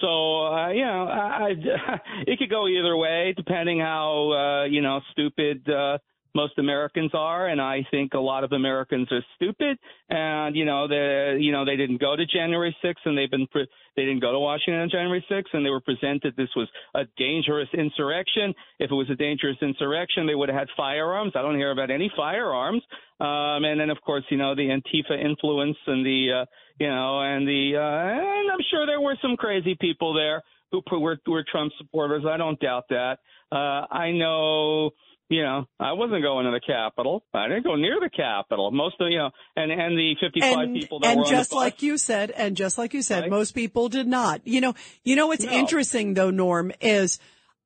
[0.00, 4.80] So uh, you know, I, I, it could go either way, depending how uh, you
[4.80, 5.98] know stupid uh,
[6.34, 9.78] most Americans are, and I think a lot of Americans are stupid.
[10.08, 13.46] And you know, they you know they didn't go to January 6th, and they've been
[13.48, 16.68] pre- they didn't go to Washington on January 6th, and they were presented this was
[16.94, 18.54] a dangerous insurrection.
[18.78, 21.32] If it was a dangerous insurrection, they would have had firearms.
[21.34, 22.82] I don't hear about any firearms.
[23.20, 26.44] Um, and then of course, you know, the Antifa influence and the uh,
[26.80, 30.82] you know, and the uh, and I'm sure there were some crazy people there who
[30.98, 32.24] were were Trump supporters.
[32.28, 33.18] I don't doubt that.
[33.52, 34.90] Uh, I know
[35.32, 37.24] you know, I wasn't going to the Capitol.
[37.32, 38.70] I didn't go near the Capitol.
[38.70, 41.50] Most of you know, and and the 55 and, people that and were on just
[41.50, 43.30] the bus, like you said, and just like you said, Right.
[43.30, 44.40] most people did not.
[44.46, 44.74] You know,
[45.04, 45.52] you know what's No.
[45.52, 47.18] interesting though, Norm, is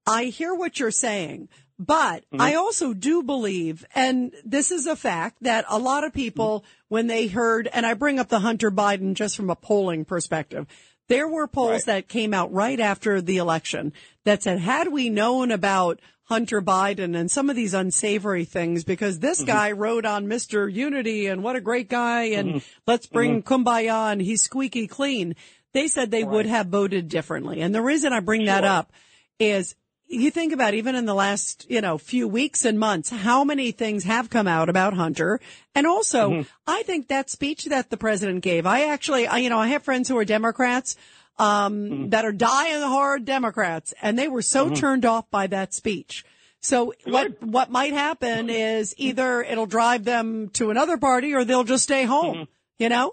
[0.07, 1.49] I hear what you're saying,
[1.79, 2.41] but Mm-hmm.
[2.41, 6.67] I also do believe, and this is a fact, that a lot of people, Mm-hmm.
[6.89, 10.67] when they heard, and I bring up the Hunter Biden just from a polling perspective,
[11.09, 13.93] there were polls that came out right after the election
[14.25, 19.21] that said, had we known about Hunter Biden and some of these unsavory things, because
[19.21, 19.47] this Mm-hmm.
[19.47, 20.73] guy wrote on Mr.
[20.73, 25.37] Unity and what a great guy and let's bring kumbaya and he's squeaky clean.
[25.73, 27.61] They said they would have voted differently.
[27.61, 28.93] And the reason I bring that up
[29.39, 29.77] is
[30.09, 33.73] you think about even in the last, you know, few weeks and months, how many
[33.73, 35.41] things have come out about Hunter.
[35.75, 36.43] And also, mm-hmm.
[36.67, 39.83] I think that speech that the president gave, I actually, I, you know, I have
[39.83, 40.97] friends who are Democrats,
[41.39, 42.09] um, mm-hmm.
[42.11, 44.75] that are dying hard Democrats and they were so mm-hmm.
[44.75, 46.25] turned off by that speech.
[46.61, 51.65] So what, what might happen is either it'll drive them to another party or they'll
[51.65, 52.49] just stay home,
[52.79, 53.13] you know?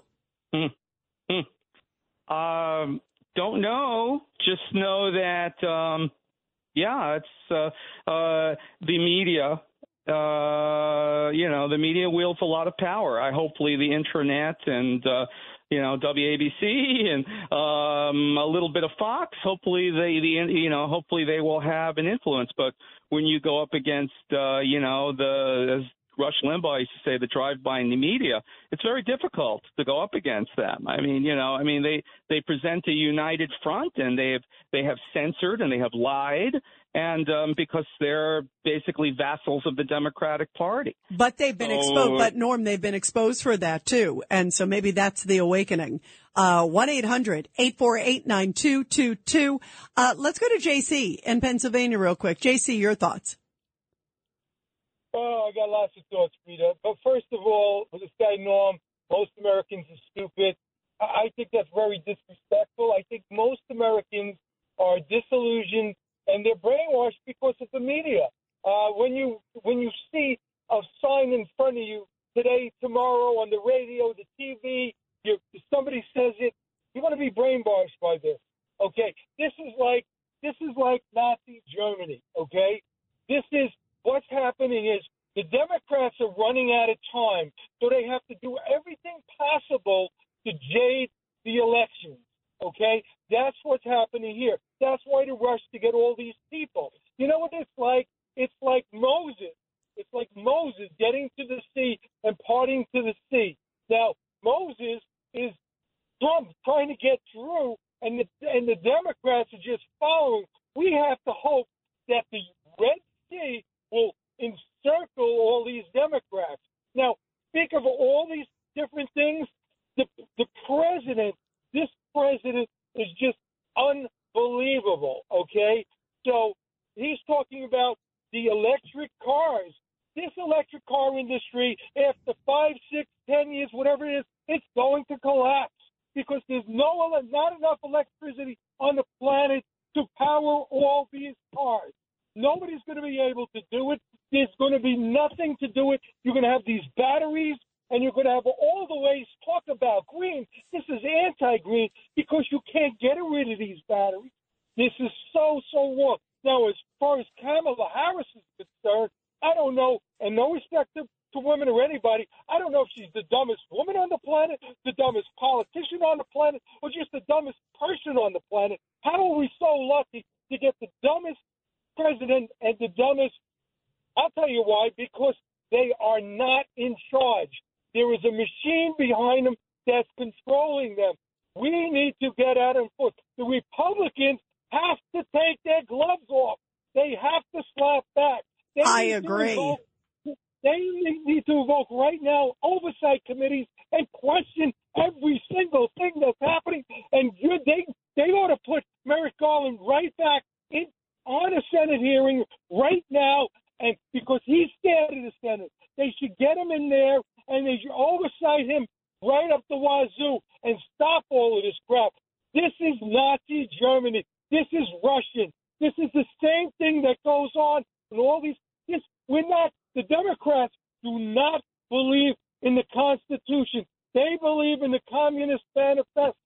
[2.26, 3.00] Um,
[3.36, 4.22] don't know.
[4.40, 6.10] Just know that, um,
[6.74, 8.54] yeah, it's uh, uh,
[8.86, 9.60] the media.
[10.06, 13.18] Uh, you know, the media wields a lot of power.
[13.20, 15.24] I hopefully the intranet and uh,
[15.70, 19.36] you know WABC and um, a little bit of Fox.
[19.42, 22.50] Hopefully they, the you know, hopefully they will have an influence.
[22.56, 22.74] But
[23.08, 27.18] when you go up against, uh, you know, the as Rush Limbaugh used to say,
[27.18, 28.42] the drive-by in the media,
[28.72, 30.86] it's very difficult to go up against them.
[30.86, 34.42] I mean, you know, I mean they they present a united front and they have
[34.72, 36.54] they have censored and they have lied
[36.94, 40.96] and um, because they're basically vassals of the Democratic Party.
[41.10, 44.22] But they've been So- exposed, but Norm, they've been exposed for that too.
[44.30, 46.00] And so maybe that's the awakening.
[46.36, 49.58] Uh, 1-800-848-9222.
[49.96, 52.38] Uh, let's go to JC in Pennsylvania real quick.
[52.40, 53.36] JC, your thoughts.
[55.14, 56.72] Oh, I got lots of thoughts, Rita.
[56.82, 58.78] But first of all, for this guy Norm,
[59.10, 60.56] most Americans are stupid.
[61.00, 62.92] I I think that's very disrespectful.
[62.98, 64.34] I think most Americans
[64.78, 65.94] are disillusioned
[66.26, 68.26] and they're brainwashed because of the media.
[68.64, 70.38] Uh, when you when you see
[70.70, 72.06] a sign in front of you
[72.36, 75.38] today, tomorrow on the radio, the TV, you,
[75.72, 76.54] somebody says it,
[76.92, 78.38] you're going to be brainwashed by this.
[78.80, 80.06] Okay, this is like
[80.42, 82.20] this is like Nazi Germany.
[82.36, 82.82] Okay,
[83.28, 83.70] this is
[84.04, 85.02] what's happening is
[85.36, 86.98] the Democrats are running out of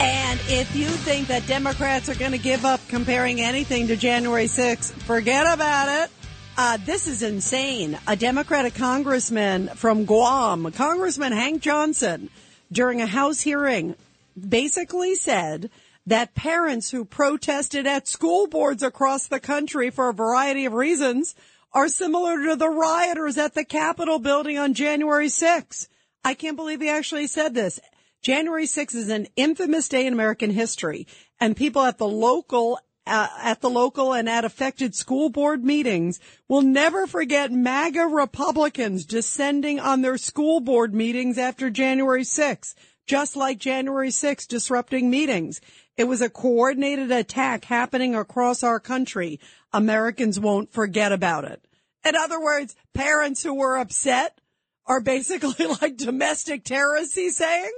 [0.01, 4.45] And if you think that Democrats are going to give up comparing anything to January
[4.45, 6.09] 6th, forget about it.
[6.55, 7.97] Uh, this is insane.
[8.05, 12.29] A Democratic congressman from Guam, Congressman Hank Johnson,
[12.71, 13.95] during a House hearing,
[14.37, 15.71] basically said
[16.05, 21.33] that parents who protested at school boards across the country for a variety of reasons
[21.73, 25.87] are similar to the rioters at the Capitol building on January 6th.
[26.23, 27.79] I can't believe he actually said this.
[28.21, 31.07] January 6th is an infamous day in American history,
[31.39, 36.19] and people at the local uh, at the local and at affected school board meetings
[36.47, 42.75] will never forget MAGA Republicans descending on their school board meetings after January 6th,
[43.05, 45.59] just like January 6th disrupting meetings.
[45.97, 49.39] It was a coordinated attack happening across our country.
[49.73, 51.63] Americans won't forget about it.
[52.05, 54.39] In other words, parents who were upset
[54.85, 57.71] are basically like domestic terrorists, he's saying.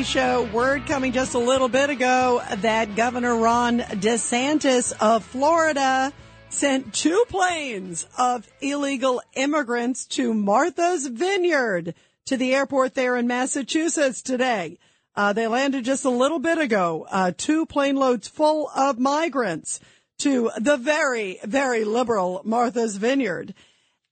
[0.02, 6.12] Show, word coming just a little bit ago that Governor Ron DeSantis of Florida
[6.48, 11.94] sent two planes of illegal immigrants to Martha's Vineyard
[12.26, 14.78] to the airport there in Massachusetts today.
[15.14, 19.80] Uh, they landed just a little bit ago, uh, two plane loads full of migrants
[20.18, 23.54] to the very, very liberal Martha's Vineyard.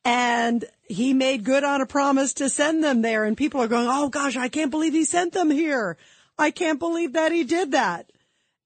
[0.09, 3.24] And he made good on a promise to send them there.
[3.24, 5.98] And people are going, Oh gosh, I can't believe he sent them here.
[6.38, 8.11] I can't believe that he did that.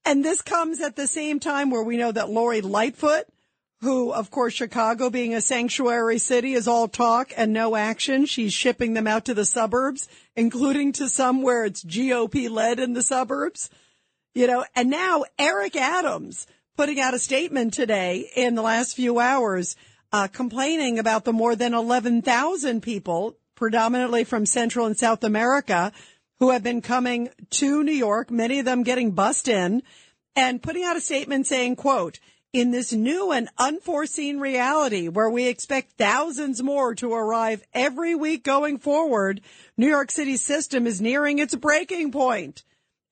[0.04, 3.24] And this comes at the same time where we know that Lori Lightfoot,
[3.80, 8.24] who, of course, Chicago being a sanctuary city is all talk and no action.
[8.24, 12.92] She's shipping them out to the suburbs, including to some where it's GOP led in
[12.92, 13.68] the suburbs.
[14.32, 19.18] You know, and now Eric Adams putting out a statement today in the last few
[19.18, 19.74] hours,
[20.12, 25.92] uh, complaining about the more than 11,000 people, predominantly from Central and South America,
[26.38, 29.82] who have been coming to New York, many of them getting bussed in
[30.34, 32.18] and putting out a statement saying, quote,
[32.52, 38.44] in this new and unforeseen reality where we expect thousands more to arrive every week
[38.44, 39.40] going forward,
[39.76, 42.62] New York City's system is nearing its breaking point.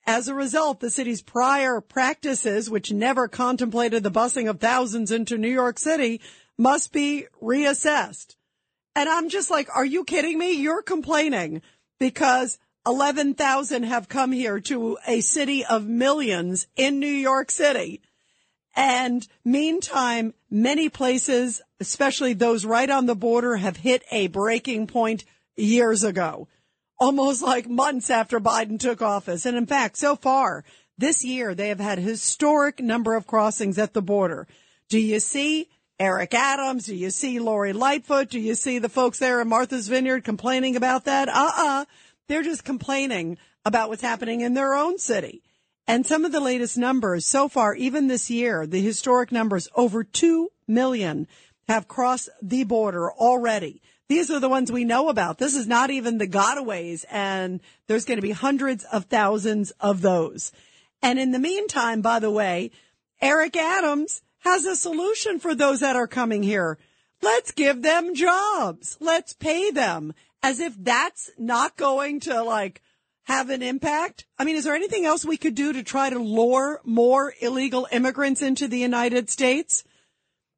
[0.05, 5.37] As a result, the city's prior practices, which never contemplated the busing of thousands into
[5.37, 6.21] New York City,
[6.61, 8.35] must be reassessed.
[8.95, 10.51] And I'm just like, are you kidding me?
[10.51, 11.63] You're complaining
[11.99, 18.01] because 11,000 have come here to a city of millions in New York City
[18.75, 25.25] and meantime, many places, especially those right on the border, have hit a breaking point
[25.55, 26.47] years ago,
[26.99, 29.45] almost like months after Biden took office.
[29.45, 30.63] And in fact, so far
[30.97, 34.47] this year, they have had historic number of crossings at the border.
[34.89, 35.67] Do you see
[36.01, 36.87] Eric Adams?
[36.87, 38.31] Do you see Lori Lightfoot?
[38.31, 41.29] Do you see the folks there in Martha's Vineyard complaining about that?
[41.29, 41.85] Uh-uh.
[42.27, 45.43] They're just complaining about what's happening in their own city.
[45.85, 50.03] And some of the latest numbers so far, even this year, the historic numbers, over
[50.03, 51.27] 2 million
[51.67, 53.83] have crossed the border already.
[54.07, 55.37] These are the ones we know about.
[55.37, 60.01] This is not even the gotaways and there's going to be hundreds of thousands of
[60.01, 60.51] those.
[61.03, 62.71] And in the meantime, by the way,
[63.21, 66.77] Eric Adams has a solution for those that are coming here.
[67.21, 68.97] Let's give them jobs.
[68.99, 70.13] Let's pay them
[70.43, 72.81] as if that's not going to like
[73.23, 74.25] have an impact?
[74.37, 77.87] I mean, is there anything else we could do to try to lure more illegal
[77.91, 79.83] immigrants into the United States?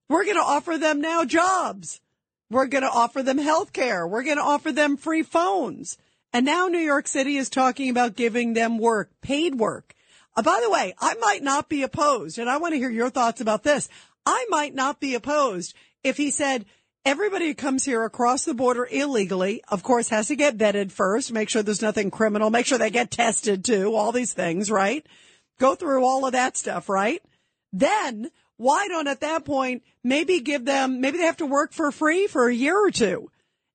[0.09, 2.01] We're going to offer them now jobs.
[2.49, 4.07] We're going to offer them health care.
[4.07, 5.97] We're going to offer them free phones.
[6.31, 9.93] And now New York City is talking about giving them work, paid work.
[10.35, 13.09] Uh, by the way, I might not be opposed, and I want to hear your
[13.09, 13.89] thoughts about this.
[14.25, 16.65] I might not be opposed if he said,
[17.05, 21.33] Everybody who comes here across the border illegally, of course, has to get vetted first,
[21.33, 25.05] make sure there's nothing criminal, make sure they get tested too, all these things, right?
[25.59, 27.21] Go through all of that stuff, right?
[27.73, 31.91] Then why don't at that point maybe give them, maybe they have to work for
[31.91, 33.29] free for a year or two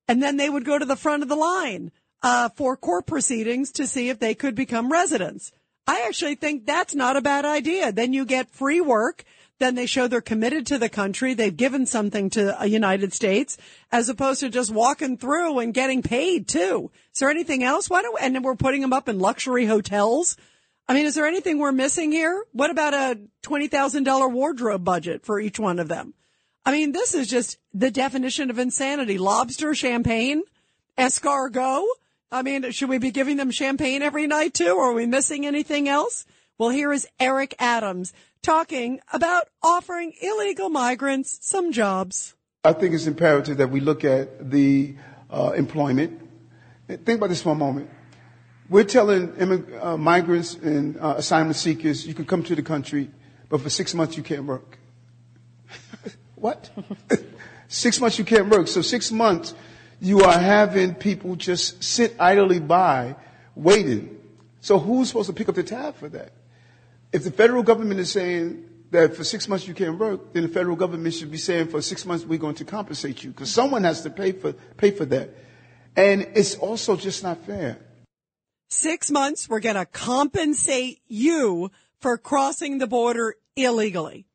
[0.09, 1.91] and then they would go to the front of the line,
[2.23, 5.51] uh, for court proceedings to see if they could become residents.
[5.89, 7.91] I actually think that's not a bad idea.
[7.91, 9.25] Then you get free work
[9.59, 11.33] then they show they're committed to the country.
[11.33, 13.57] They've given something to the United States
[13.91, 16.91] as opposed to just walking through and getting paid too.
[17.13, 17.89] Is there anything else?
[17.89, 20.37] Why don't we, and we're putting them up in luxury hotels.
[20.87, 22.43] I mean, is there anything we're missing here?
[22.53, 26.13] What about a $20,000 wardrobe budget for each one of them?
[26.65, 29.17] I mean, this is just the definition of insanity.
[29.17, 30.43] Lobster, champagne,
[30.97, 31.85] escargot.
[32.31, 34.75] I mean, should we be giving them champagne every night too?
[34.75, 36.25] Or are we missing anything else?
[36.57, 38.13] Well, here is Eric Adams
[38.43, 42.35] talking about offering illegal migrants some jobs.
[42.63, 44.95] I think it's imperative that we look at the
[45.29, 46.21] uh, employment.
[46.87, 47.89] Think about this for a moment.
[48.69, 53.09] We're telling immig- uh, migrants and uh, asylum seekers, you can come to the country,
[53.47, 54.77] but for six months you can't work.
[56.35, 56.69] what?
[57.67, 58.67] six months you can't work.
[58.67, 59.55] So six months
[60.01, 63.15] you are having people just sit idly by
[63.55, 64.17] waiting.
[64.61, 66.31] So who's supposed to pick up the tab for that?
[67.11, 70.49] If the federal government is saying that for six months you can't work, then the
[70.49, 73.83] federal government should be saying for six months we're going to compensate you because someone
[73.83, 75.29] has to pay for pay for that,
[75.95, 77.77] and it's also just not fair.
[78.69, 84.25] Six months we're going to compensate you for crossing the border illegally.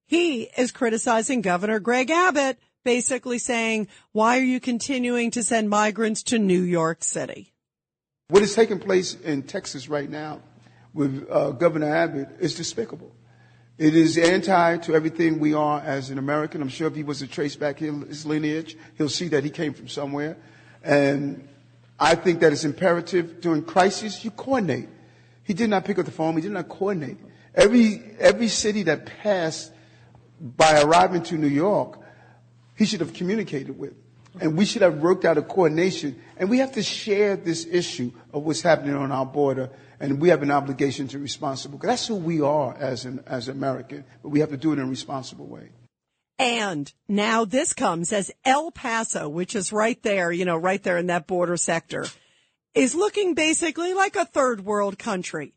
[0.06, 6.22] He is criticizing Governor Greg Abbott, basically saying, why are you continuing to send migrants
[6.24, 7.54] to New York City?
[8.28, 10.42] What is taking place in Texas right now
[10.94, 13.14] with uh, Governor Abbott is despicable.
[13.76, 16.62] It is anti to everything we are as an American.
[16.62, 19.74] I'm sure if he was to trace back his lineage, he'll see that he came
[19.74, 20.36] from somewhere.
[20.84, 21.48] And
[21.98, 24.88] I think that it's imperative during crisis you coordinate.
[25.42, 26.36] He did not pick up the phone.
[26.36, 27.18] He did not coordinate.
[27.54, 29.72] Every every city that passed
[30.40, 31.98] by arriving to New York,
[32.76, 33.94] he should have communicated with,
[34.40, 36.20] and we should have worked out a coordination.
[36.36, 39.70] And we have to share this issue of what's happening on our border,
[40.00, 41.78] and we have an obligation to responsible.
[41.78, 44.84] that's who we are as an as American, but we have to do it in
[44.84, 45.70] a responsible way.
[46.38, 50.98] And now this comes as El Paso, which is right there, you know, right there
[50.98, 52.06] in that border sector,
[52.74, 55.52] is looking basically like a third world country.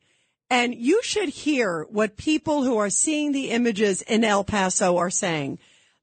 [0.49, 5.09] And you should hear what people who are seeing the images in El Paso are
[5.09, 5.59] saying.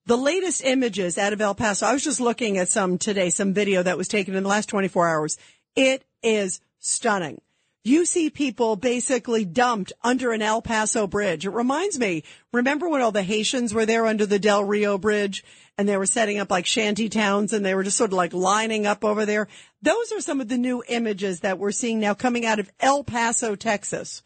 [0.07, 3.55] The latest images out of El Paso, I was just looking at some today, some
[3.55, 5.39] video that was taken in the last 24 hours.
[5.77, 7.41] It is stunning.
[7.87, 11.45] You see people basically dumped under an El Paso bridge.
[11.45, 15.45] It reminds me, remember when all the Haitians were there under the Del Rio Bridge
[15.77, 18.33] and they were setting up like shanty towns and they were just sort of like
[18.33, 19.49] lining up over there?
[19.83, 23.05] Those are some of the new images that we're seeing now coming out of El
[23.05, 24.23] Paso, Texas,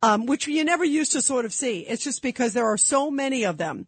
[0.00, 1.80] um, which you never used to sort of see.
[1.80, 3.86] It's just because there are so many of them.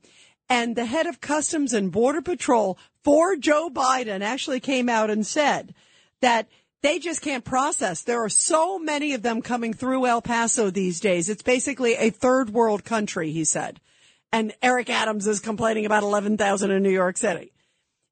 [0.50, 5.26] And the head of Customs and Border Patrol for Joe Biden actually came out and
[5.26, 5.74] said
[6.20, 6.46] that
[6.84, 8.02] they just can't process.
[8.02, 11.30] There are so many of them coming through El Paso these days.
[11.30, 13.80] It's basically a third world country, he said.
[14.30, 17.52] And Eric Adams is complaining about 11,000 in New York City.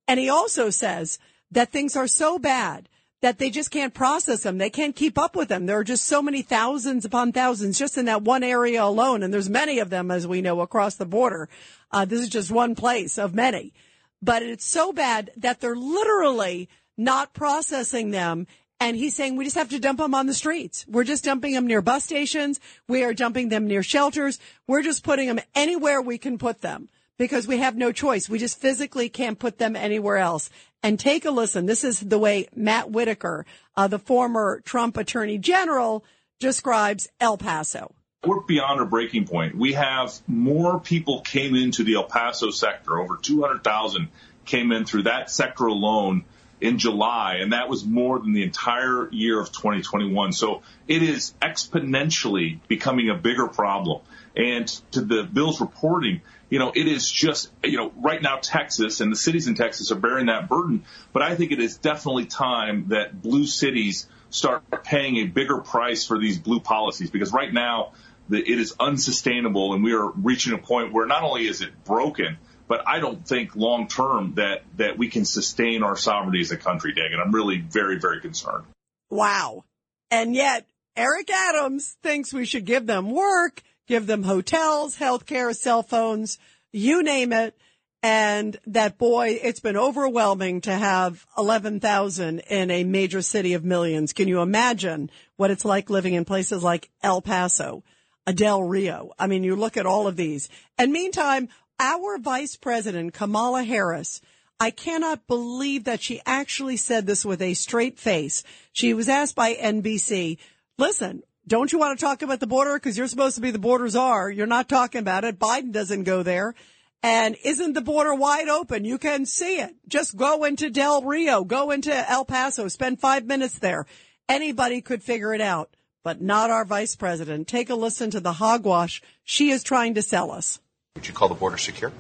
[0.08, 1.18] And he also says
[1.50, 2.88] that things are so bad
[3.20, 4.56] that they just can't process them.
[4.56, 5.66] They can't keep up with them.
[5.66, 9.22] There are just so many thousands upon thousands just in that one area alone.
[9.22, 11.50] And there's many of them, as we know, across the border.
[11.90, 13.74] Uh, this is just one place of many.
[14.22, 18.46] But it's so bad that they're literally not processing them
[18.82, 20.84] and he's saying we just have to dump them on the streets.
[20.88, 22.58] We're just dumping them near bus stations.
[22.88, 24.40] We are dumping them near shelters.
[24.66, 28.28] We're just putting them anywhere we can put them because we have no choice.
[28.28, 30.50] We just physically can't put them anywhere else.
[30.82, 31.66] And take a listen.
[31.66, 36.04] This is the way Matt Whitaker, uh, the former Trump attorney general,
[36.40, 37.94] describes El Paso.
[38.26, 39.56] We're beyond our breaking point.
[39.56, 42.98] We have more people came into the El Paso sector.
[42.98, 44.08] Over 200,000
[44.44, 46.24] came in through that sector alone
[46.62, 50.32] in July, and that was more than the entire year of 2021.
[50.32, 54.00] So it is exponentially becoming a bigger problem.
[54.36, 59.00] And to the Bill's reporting, you know, it is just, you know, right now Texas
[59.00, 60.84] and the cities in Texas are bearing that burden.
[61.12, 66.06] But I think it is definitely time that blue cities start paying a bigger price
[66.06, 67.92] for these blue policies because right now
[68.28, 71.84] the, it is unsustainable and we are reaching a point where not only is it
[71.84, 72.38] broken,
[72.72, 76.56] but I don't think long term that that we can sustain our sovereignty as a
[76.56, 77.20] country, Dagen.
[77.22, 78.64] I'm really very, very concerned.
[79.10, 79.64] Wow.
[80.10, 80.66] And yet
[80.96, 86.38] Eric Adams thinks we should give them work, give them hotels, healthcare, cell phones,
[86.72, 87.54] you name it.
[88.02, 94.14] And that boy, it's been overwhelming to have 11,000 in a major city of millions.
[94.14, 97.84] Can you imagine what it's like living in places like El Paso,
[98.24, 99.10] Del Rio?
[99.18, 100.48] I mean, you look at all of these.
[100.78, 101.50] And meantime,
[101.82, 104.20] our vice president, Kamala Harris,
[104.60, 108.44] I cannot believe that she actually said this with a straight face.
[108.72, 110.38] She was asked by NBC,
[110.78, 112.74] listen, don't you want to talk about the border?
[112.74, 114.30] Because you're supposed to be the border czar.
[114.30, 115.40] You're not talking about it.
[115.40, 116.54] Biden doesn't go there.
[117.02, 118.84] And isn't the border wide open?
[118.84, 119.74] You can see it.
[119.88, 123.86] Just go into Del Rio, go into El Paso, spend five minutes there.
[124.28, 125.74] Anybody could figure it out,
[126.04, 127.48] but not our vice president.
[127.48, 130.60] Take a listen to the hogwash she is trying to sell us.
[131.02, 131.90] Would you call the border secure?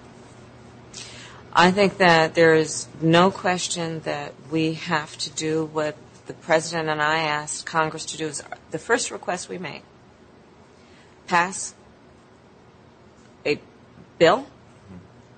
[1.52, 6.88] I think that there is no question that we have to do what the president
[6.88, 8.28] and I asked Congress to do.
[8.28, 9.82] Is the first request we made:
[11.26, 11.74] pass
[13.44, 13.58] a
[14.18, 14.46] bill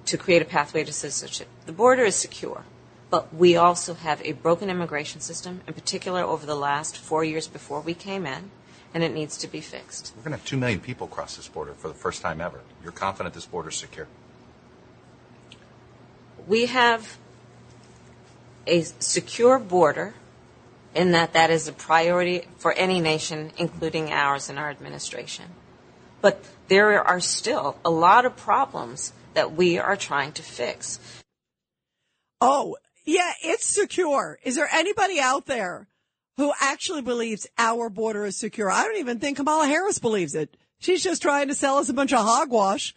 [0.05, 1.49] to create a pathway to citizenship.
[1.65, 2.65] The border is secure,
[3.09, 7.49] but we also have a broken immigration system, in particular over the last four years
[7.49, 8.51] before we came in,
[8.95, 10.13] and it needs to be fixed.
[10.17, 12.61] We're going to have 2 million people cross this border for the first time ever.
[12.83, 14.07] You're confident this border is secure?
[16.47, 17.19] We have
[18.67, 20.15] a secure border
[20.95, 25.47] in that that is a priority for any nation, including ours and our administration.
[26.21, 31.01] But there are still a lot of problems that we are trying to fix.
[32.41, 34.39] Oh, yeah, it's secure.
[34.45, 35.89] Is there anybody out there
[36.37, 38.71] who actually believes our border is secure?
[38.71, 40.57] I don't even think Kamala Harris believes it.
[40.79, 42.95] She's just trying to sell us a bunch of hogwash.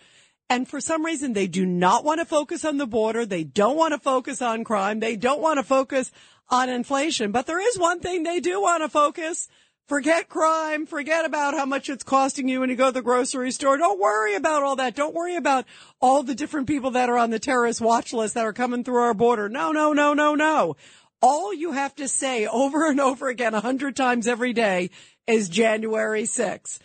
[0.50, 3.26] And for some reason, they do not want to focus on the border.
[3.26, 5.00] They don't want to focus on crime.
[5.00, 6.12] They don't want to focus
[6.50, 7.32] on inflation.
[7.32, 9.50] But there is one thing they do want to focus.
[9.88, 10.86] Forget crime.
[10.86, 13.78] Forget about how much it's costing you when you go to the grocery store.
[13.78, 14.96] Don't worry about all that.
[14.96, 15.66] Don't worry about
[16.02, 19.02] all the different people that are on the terrorist watch list that are coming through
[19.02, 19.48] our border.
[19.50, 20.76] No, no, no, no, no.
[21.22, 24.90] All you have to say over and over again a hundred times every day
[25.26, 26.80] is January 6th.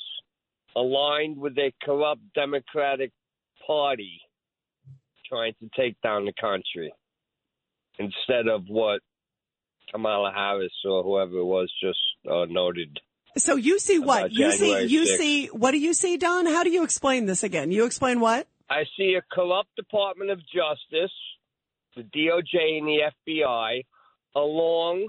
[0.75, 3.13] aligned with a corrupt Democratic
[3.67, 4.21] Party
[5.29, 6.93] trying to take down the country
[7.99, 9.01] instead of what
[9.91, 11.99] Kamala Harris or whoever it was just
[12.31, 12.99] uh, noted.
[13.37, 14.33] So you see what?
[14.33, 15.17] You see, you 6th.
[15.19, 16.47] see, what do you see, Don?
[16.47, 17.71] How do you explain this again?
[17.71, 18.47] You explain what?
[18.71, 21.13] I see a corrupt Department of Justice,
[21.95, 23.83] the DOJ and the FBI,
[24.35, 25.09] along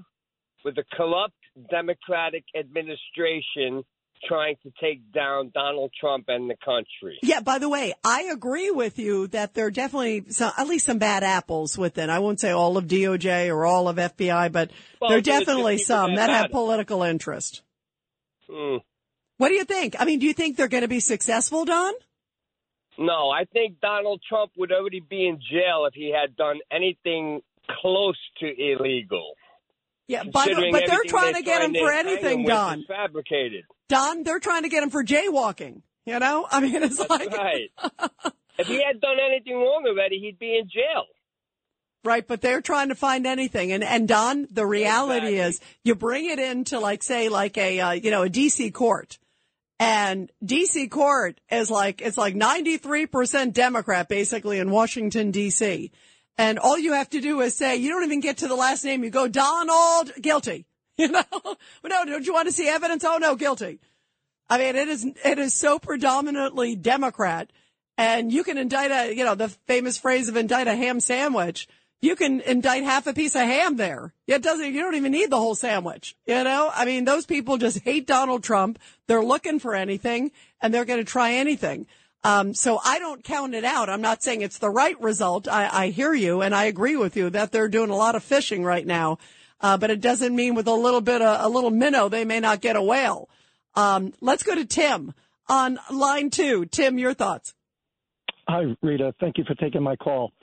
[0.65, 1.33] with a corrupt
[1.69, 3.83] Democratic administration
[4.25, 7.19] trying to take down Donald Trump and the country.
[7.21, 10.85] Yeah, by the way, I agree with you that there are definitely some, at least
[10.85, 12.09] some bad apples within.
[12.09, 15.77] I won't say all of DOJ or all of FBI, but Well, there are definitely
[15.77, 17.61] some that have political interest.
[18.49, 18.77] Hmm.
[19.37, 19.95] What do you think?
[19.99, 21.93] I mean, do you think they're going to be successful, Don?
[22.97, 27.41] No, I think Donald Trump would already be in jail if he had done anything
[27.69, 29.33] close to illegal.
[30.07, 32.85] Yeah, Considering but they're trying to get him for anything, Don.
[32.87, 33.65] Fabricated.
[33.89, 35.81] Don, they're trying to get him for jaywalking.
[36.05, 37.69] You know, I mean, it's like Right.
[38.57, 41.03] if he had done anything wrong already, he'd be in jail.
[42.05, 43.73] Right, but they're trying to find anything.
[43.73, 47.91] And and Don, the reality is, you bring it into like say like a uh,
[47.91, 49.17] you know a DC court,
[49.77, 55.91] and DC court is like it's like ninety three percent Democrat basically in Washington D.C.
[56.37, 58.83] And all you have to do is say you don't even get to the last
[58.83, 59.03] name.
[59.03, 60.65] You go Donald guilty.
[60.99, 63.05] You know, no, don't you want to see evidence?
[63.05, 63.79] Oh no, guilty.
[64.49, 67.51] I mean, it is it is so predominantly Democrat,
[67.99, 71.67] and you can indict a you know the famous phrase of indict a ham sandwich.
[72.01, 74.13] You can indict half a piece of ham there.
[74.25, 74.73] It doesn't.
[74.73, 76.15] You don't even need the whole sandwich.
[76.25, 78.79] You know, I mean, those people just hate Donald Trump.
[79.07, 80.31] They're looking for anything,
[80.61, 81.85] and they're going to try anything.
[82.27, 83.89] Um, so I don't count it out.
[83.89, 85.47] I'm not saying it's the right result.
[85.47, 88.23] I, I hear you, and I agree with you that they're doing a lot of
[88.23, 89.19] fishing right now.
[89.61, 92.41] Uh, but it doesn't mean with a little bit of a little minnow they may
[92.41, 93.29] not get a whale.
[93.75, 95.13] Um, let's go to Tim
[95.47, 96.65] on line two.
[96.65, 97.53] Tim, your thoughts?
[98.49, 99.15] Hi, Rita.
[99.21, 100.33] Thank you for taking my call.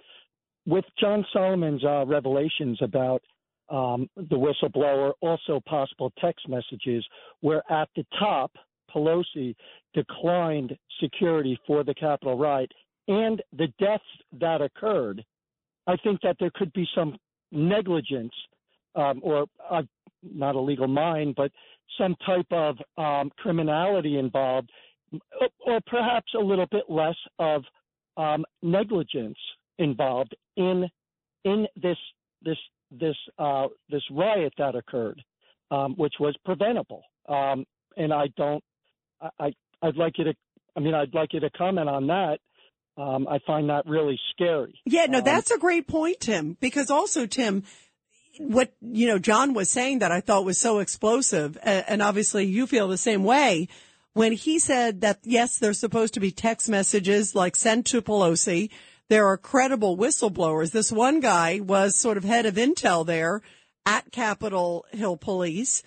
[0.67, 3.21] With John Solomon's uh, revelations about
[3.69, 7.07] um, the whistleblower, also possible text messages,
[7.41, 8.53] where at the top,
[8.95, 9.55] Pelosi
[9.95, 12.71] declined security for the Capitol riot
[13.09, 14.03] and the deaths
[14.41, 15.25] that occurred,
[15.87, 17.17] I think that there could be some
[17.53, 18.33] negligence
[18.95, 19.83] um, or uh,
[20.23, 21.51] not a legal mind, but
[21.99, 24.71] some type of um, criminality involved,
[25.67, 27.63] or, perhaps a little bit less of
[28.17, 29.37] um, negligence
[29.79, 30.89] involved in
[31.45, 31.99] in this
[32.43, 32.57] this
[32.91, 35.23] this uh, this riot that occurred,
[35.71, 37.03] um, which was preventable.
[37.29, 37.65] Um,
[37.97, 38.63] and I don't.
[39.39, 39.53] I
[39.85, 40.35] I'd like you to.
[40.77, 42.39] I mean, I'd like you to comment on that.
[42.97, 44.75] Um, I find that really scary.
[44.85, 47.65] Yeah, no, Um, that's a great point, Tim, because also, Tim,
[48.39, 52.67] what, you know, John was saying that I thought was so explosive, and obviously you
[52.67, 53.69] feel the same way,
[54.13, 58.71] when he said that, yes, there's supposed to be text messages like sent to Pelosi.
[59.09, 60.71] There are credible whistleblowers.
[60.71, 63.43] This one guy was sort of head of intel there
[63.85, 65.83] at Capitol Hill Police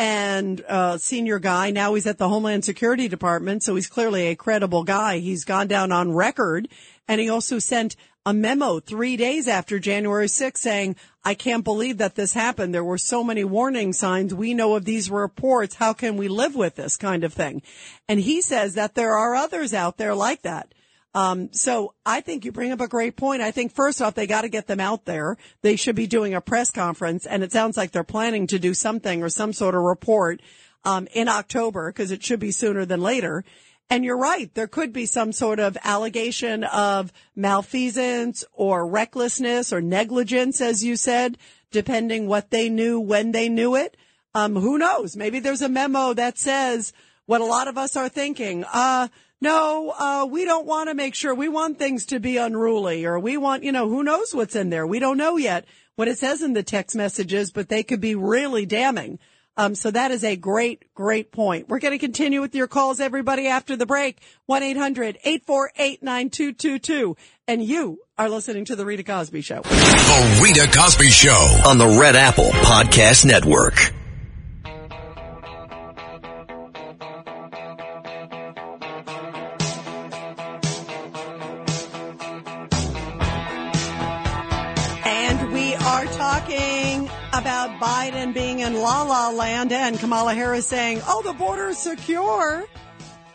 [0.00, 1.70] and uh, senior guy.
[1.70, 5.18] Now he's at the Homeland Security Department, so he's clearly a credible guy.
[5.18, 6.68] He's gone down on record
[7.06, 11.98] And he also sent a memo three days after January 6th saying, I can't believe
[11.98, 12.72] that this happened.
[12.72, 14.34] There were so many warning signs.
[14.34, 15.74] We know of these reports.
[15.74, 17.60] How can we live with this kind of thing?
[18.08, 20.72] And he says that there are others out there like that.
[21.14, 23.42] Um, so I think you bring up a great point.
[23.42, 25.36] I think first off, they got to get them out there.
[25.62, 28.74] They should be doing a press conference and it sounds like they're planning to do
[28.74, 30.40] something or some sort of report,
[30.84, 33.44] um, in October because it should be sooner than later.
[33.92, 34.54] And you're right.
[34.54, 40.94] There could be some sort of allegation of malfeasance or recklessness or negligence, as you
[40.94, 41.36] said,
[41.72, 43.96] depending what they knew when they knew it.
[44.32, 45.16] Um, who knows?
[45.16, 46.92] Maybe there's a memo that says
[47.26, 48.64] what a lot of us are thinking.
[48.72, 49.08] Uh,
[49.40, 53.18] no, uh, we don't want to make sure we want things to be unruly or
[53.18, 54.86] we want, you know, who knows what's in there?
[54.86, 55.64] We don't know yet
[55.96, 59.18] what it says in the text messages, but they could be really damning.
[59.56, 61.68] Um, so that is a great, great point.
[61.68, 64.18] We're going to continue with your calls, everybody, after the break.
[64.48, 67.16] 1-800-848-9222.
[67.46, 69.60] And you are listening to The Rita Cosby Show.
[69.62, 71.62] The Rita Cosby Show.
[71.66, 73.92] on the Red Apple Podcast Network.
[87.40, 91.78] About Biden being in la la land and Kamala Harris saying, oh, the border is
[91.78, 92.66] secure.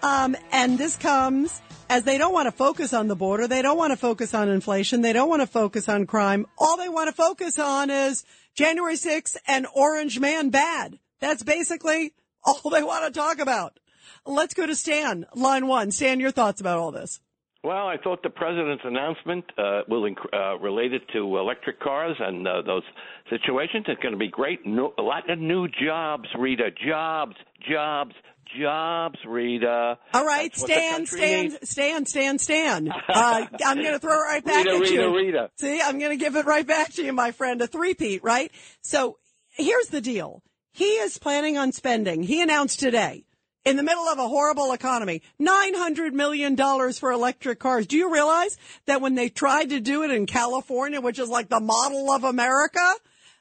[0.03, 3.47] Um, and this comes as they don't want to focus on the border.
[3.47, 5.01] They don't want to focus on inflation.
[5.01, 6.45] They don't want to focus on crime.
[6.59, 10.99] All they want to focus on is January 6th and Orange Man bad.
[11.19, 13.79] That's basically all they want to talk about.
[14.23, 15.91] Let's go to Stan, line one.
[15.91, 17.19] Stan, your thoughts about all this.
[17.65, 22.47] Well, I thought the president's announcement uh, will inc- uh, related to electric cars and
[22.47, 22.83] uh, those
[23.31, 24.63] situations is going to be great.
[24.67, 26.69] No, a lot of new jobs, Rita.
[26.87, 27.35] Jobs,
[27.67, 28.13] jobs,
[28.61, 29.97] jobs, Rita.
[30.13, 31.69] All right, That's Stan, Stan, needs.
[31.69, 32.89] Stan, Stan, Stan.
[33.09, 35.15] Uh, I'm going to throw it right back Rita, at Rita, you.
[35.15, 35.49] Rita.
[35.59, 37.59] See, I'm going to give it right back to you, my friend.
[37.63, 38.51] A three-peat, right?
[38.81, 39.17] So
[39.49, 40.43] here's the deal.
[40.71, 43.25] He is planning on spending, he announced today,
[43.65, 46.55] in the middle of a horrible economy, $900 million
[46.93, 47.87] for electric cars.
[47.87, 51.49] Do you realize that when they tried to do it in California, which is like
[51.49, 52.93] the model of America,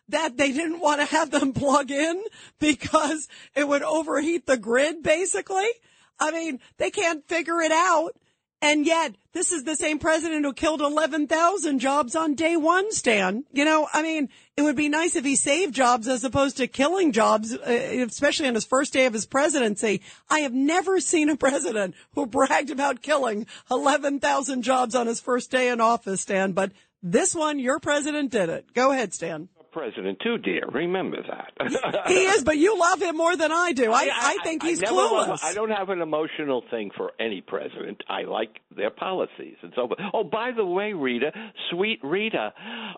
[0.08, 2.22] that they didn't want to have them plug in
[2.58, 5.68] because it would overheat the grid, basically?
[6.18, 8.16] I mean, they can't figure it out.
[8.64, 13.44] And yet, this is the same president who killed 11,000 jobs on day one, Stan.
[13.52, 16.66] You know, I mean, it would be nice if he saved jobs as opposed to
[16.66, 20.00] killing jobs, uh, especially on his first day of his presidency.
[20.30, 25.50] I have never seen a president who bragged about killing 11,000 jobs on his first
[25.50, 26.52] day in office, Stan.
[26.52, 28.72] But this one, your president did it.
[28.72, 29.50] Go ahead, Stan.
[29.74, 30.62] President too, dear.
[30.72, 31.52] Remember that.
[32.06, 33.92] He is, but you love him more than I do.
[33.92, 35.44] I, I, think he's love- clueless.
[35.44, 38.02] I don't have an emotional thing for any president.
[38.08, 39.98] I like their policies and so forth.
[40.12, 41.32] Oh, by the way, Rita,
[41.70, 42.52] sweet Rita,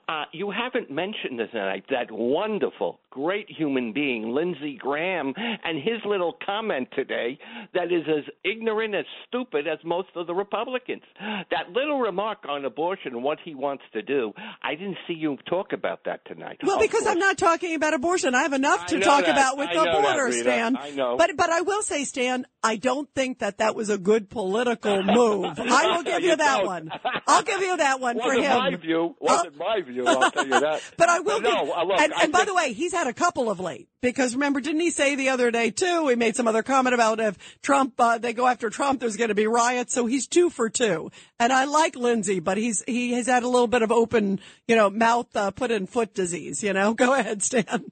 [0.08, 6.36] uh, you haven't mentioned tonight that wonderful, great human being, Lindsey Graham, and his little
[6.44, 7.38] comment today
[7.74, 11.02] that is as ignorant as stupid as most of the Republicans.
[11.50, 15.36] That little remark on abortion and what he wants to do, I didn't see you
[15.48, 16.58] talk about that tonight.
[16.66, 17.06] Well, because.
[17.06, 18.34] I'm not talking about abortion.
[18.34, 19.30] I have enough to talk that.
[19.30, 20.76] about with I the know that, border, Stan.
[20.76, 21.16] I know.
[21.16, 25.02] But but I will say, Stan, I don't think that that was a good political
[25.04, 25.46] move.
[25.58, 26.66] I will give you, You that don't.
[26.66, 26.90] one.
[27.28, 28.56] I'll give you that one for Wasn't him.
[28.58, 29.16] my view.
[29.20, 30.04] Wasn't my view.
[30.06, 30.82] I'll tell you that.
[30.96, 31.74] But I will no, give.
[31.74, 34.34] uh, look, and I and by the way, he's had a couple of late because
[34.34, 36.08] remember, didn't he say the other day too?
[36.08, 39.28] He made some other comment about if Trump uh, they go after Trump, there's going
[39.28, 39.94] to be riots.
[39.94, 41.10] So he's two for two.
[41.38, 44.74] And I like Lindsey, but he's he has had a little bit of open, you
[44.74, 46.55] know, mouth uh, put in foot disease.
[46.62, 47.84] You know, go ahead, Stan.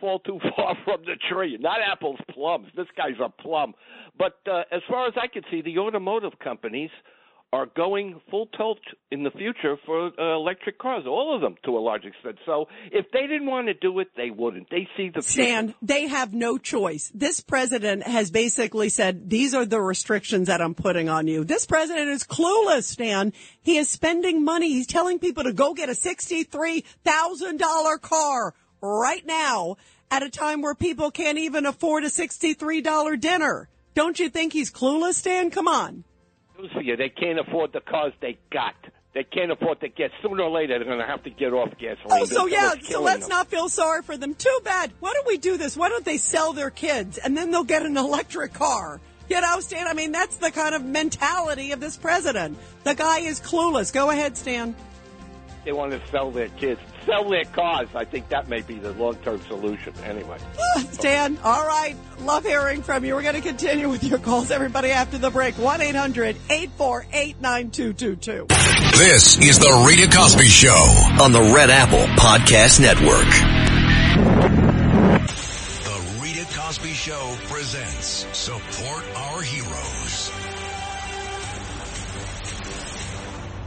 [0.00, 1.56] fall too far from the tree.
[1.60, 2.68] Not apples, plums.
[2.76, 3.74] This guy's a plum.
[4.18, 6.90] But uh, as far as I can see, the automotive companies
[7.54, 8.80] are going full tilt
[9.12, 12.36] in the future for uh, electric cars, all of them to a large extent.
[12.44, 14.68] So if they didn't want to do it, they wouldn't.
[14.70, 15.22] They see the.
[15.22, 17.12] Stan, they have no choice.
[17.14, 21.44] This president has basically said, these are the restrictions that I'm putting on you.
[21.44, 23.32] This president is clueless, Stan.
[23.62, 24.70] He is spending money.
[24.70, 29.76] He's telling people to go get a $63,000 car right now
[30.10, 33.68] at a time where people can't even afford a $63 dinner.
[33.94, 35.52] Don't you think he's clueless, Stan?
[35.52, 36.02] Come on.
[36.58, 38.74] News for you, they can't afford the cars they got.
[39.14, 40.10] They can't afford to get.
[40.22, 41.98] Sooner or later, they're going to have to get off gasoline.
[42.10, 43.28] Oh, so yeah, so let's them.
[43.30, 44.34] not feel sorry for them.
[44.34, 44.92] Too bad.
[44.98, 45.76] Why don't we do this?
[45.76, 49.00] Why don't they sell their kids and then they'll get an electric car?
[49.28, 52.58] You know, Stan, I mean, that's the kind of mentality of this president.
[52.82, 53.92] The guy is clueless.
[53.92, 54.74] Go ahead, Stan.
[55.64, 57.88] They want to sell their kids, sell their cars.
[57.94, 59.94] I think that may be the long-term solution.
[60.04, 60.36] Anyway.
[60.92, 61.96] Stan, all right.
[62.20, 63.14] Love hearing from you.
[63.14, 65.56] We're going to continue with your calls, everybody, after the break.
[65.56, 68.46] 1 800 848 9222.
[68.98, 73.24] This is the Rita Cosby Show on the Red Apple Podcast Network.
[75.84, 79.73] The Rita Cosby Show presents Support Our Heroes.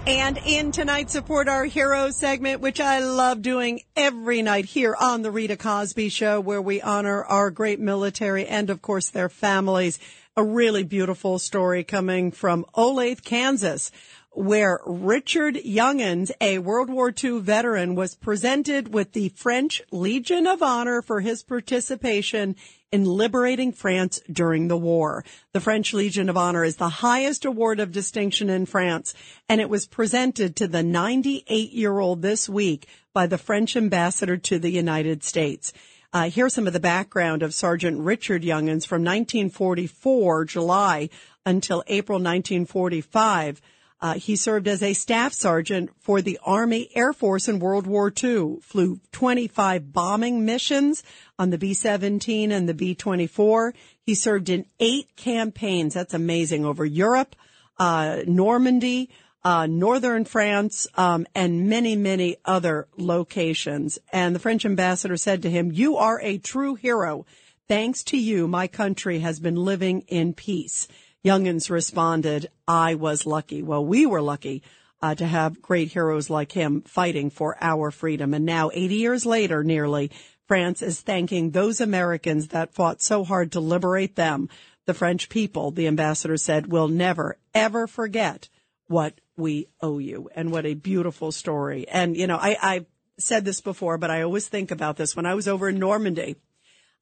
[0.07, 5.21] And in tonight's Support Our Heroes segment, which I love doing every night here on
[5.21, 9.99] the Rita Cosby Show, where we honor our great military and, of course, their families.
[10.37, 13.91] A really beautiful story coming from Olathe, Kansas,
[14.31, 20.63] where Richard Youngins, a World War II veteran, was presented with the French Legion of
[20.63, 22.55] Honor for his participation
[22.91, 25.23] in liberating France during the war.
[25.53, 29.13] The French Legion of Honor is the highest award of distinction in France,
[29.49, 34.37] and it was presented to the 98 year old this week by the French ambassador
[34.37, 35.73] to the United States.
[36.13, 41.09] Uh, here's some of the background of Sergeant Richard Youngins from 1944, July,
[41.45, 43.61] until April 1945.
[43.99, 48.11] Uh, he served as a staff sergeant for the Army Air Force in World War
[48.11, 51.03] II, flew 25 bombing missions
[51.39, 53.73] on the B-17 and the B-24.
[54.03, 55.95] He served in eight campaigns.
[55.95, 57.35] That's amazing over Europe,
[57.79, 59.09] uh, Normandy,
[59.43, 63.97] uh, northern France, um, and many, many other locations.
[64.11, 67.25] And the French ambassador said to him, you are a true hero.
[67.67, 70.87] Thanks to you, my country has been living in peace.
[71.25, 73.61] Youngins responded, I was lucky.
[73.63, 74.63] Well, we were lucky
[75.01, 78.33] uh, to have great heroes like him fighting for our freedom.
[78.33, 80.11] And now, 80 years later, nearly,
[80.47, 84.49] France is thanking those Americans that fought so hard to liberate them.
[84.85, 88.47] The French people, the ambassador said, will never, ever forget
[88.87, 90.29] what we owe you.
[90.33, 91.87] And what a beautiful story.
[91.87, 92.85] And, you know, I, I
[93.19, 95.15] said this before, but I always think about this.
[95.15, 96.37] When I was over in Normandy,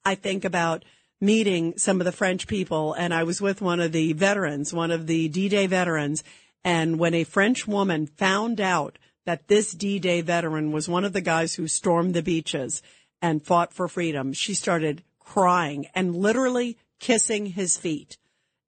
[0.03, 0.83] I think about
[1.25, 4.91] meeting some of the French people and I was with one of the veterans, one
[4.91, 6.23] of the D-Day veterans.
[6.63, 11.21] And when a French woman found out that this D-Day veteran was one of the
[11.21, 12.81] guys who stormed the beaches
[13.21, 18.17] and fought for freedom, she started crying and literally kissing his feet.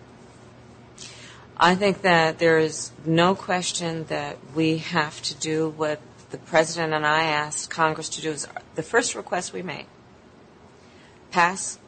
[1.57, 6.01] I think that there is no question that we have to do what
[6.31, 9.86] the president and I asked Congress to do is the first request we made
[11.31, 11.78] pass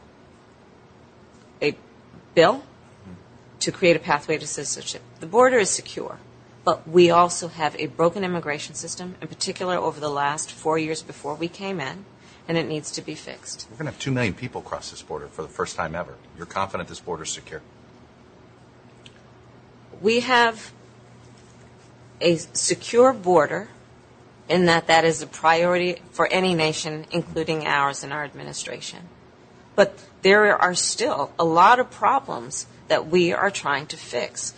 [1.63, 1.75] a
[2.35, 2.63] bill
[3.61, 5.03] to create a pathway to citizenship.
[5.21, 6.19] The border is secure,
[6.65, 11.03] but we also have a broken immigration system, in particular over the last four years
[11.03, 12.05] before we came in,
[12.47, 13.67] and it needs to be fixed.
[13.71, 16.15] We're going to have 2 million people cross this border for the first time ever.
[16.37, 17.63] You're confident this border is secure?
[20.01, 20.73] We have
[22.21, 23.69] a secure border
[24.49, 29.01] in that that is a priority for any nation, including ours and our administration.
[29.77, 34.55] But there are still a lot of problems that we are trying to fix.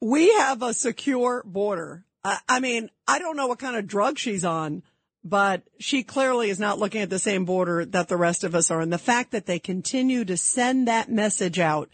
[0.00, 2.04] We have a secure border.
[2.24, 4.82] I, I mean, I don't know what kind of drug she's on,
[5.24, 8.70] but she clearly is not looking at the same border that the rest of us
[8.70, 8.80] are.
[8.80, 11.90] And the fact that they continue to send that message out,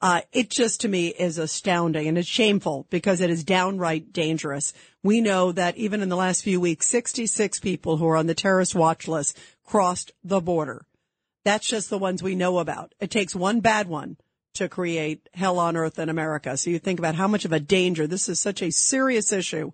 [0.00, 4.74] uh, it just to me is astounding and it's shameful because it is downright dangerous.
[5.02, 8.34] We know that even in the last few weeks, 66 people who are on the
[8.34, 10.86] terrorist watch list crossed the border.
[11.44, 12.94] That's just the ones we know about.
[13.00, 14.16] It takes one bad one
[14.54, 16.56] to create hell on earth in America.
[16.56, 19.72] So you think about how much of a danger this is such a serious issue.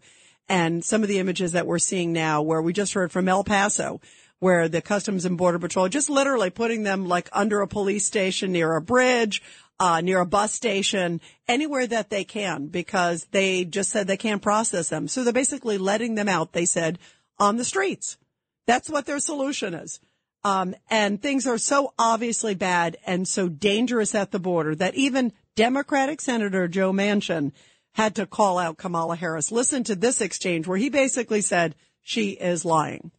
[0.48, 3.44] And some of the images that we're seeing now where we just heard from El
[3.44, 4.00] Paso,
[4.38, 8.52] where the Customs and Border Patrol just literally putting them like under a police station
[8.52, 9.40] near a bridge,
[9.82, 14.40] uh, near a bus station, anywhere that they can because they just said they can't
[14.40, 15.08] process them.
[15.08, 17.00] So they're basically letting them out, they said,
[17.40, 18.16] on the streets.
[18.64, 19.98] That's what their solution is.
[20.44, 25.32] Um, and things are so obviously bad and so dangerous at the border that even
[25.56, 27.50] Democratic Senator Joe Manchin
[27.94, 29.50] had to call out Kamala Harris.
[29.50, 33.10] Listen to this exchange where he basically said she is lying.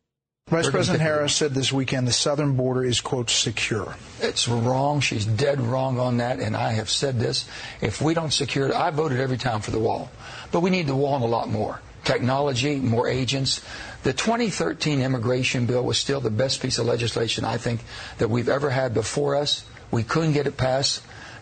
[0.48, 3.96] Vice President Harris said this weekend the southern border is, quote, secure.
[4.20, 5.00] It's wrong.
[5.00, 6.40] She's dead wrong on that.
[6.40, 7.48] And I have said this.
[7.82, 10.12] If we don't secure it, I voted every time for the wall.
[10.52, 11.82] But we need the wall and a lot more.
[12.04, 13.62] Technology, more agents.
[14.04, 17.80] The 2013 immigration bill was still the best piece of legislation I think
[18.18, 19.66] that we've ever had before us.
[19.92, 21.02] We couldn't get it passed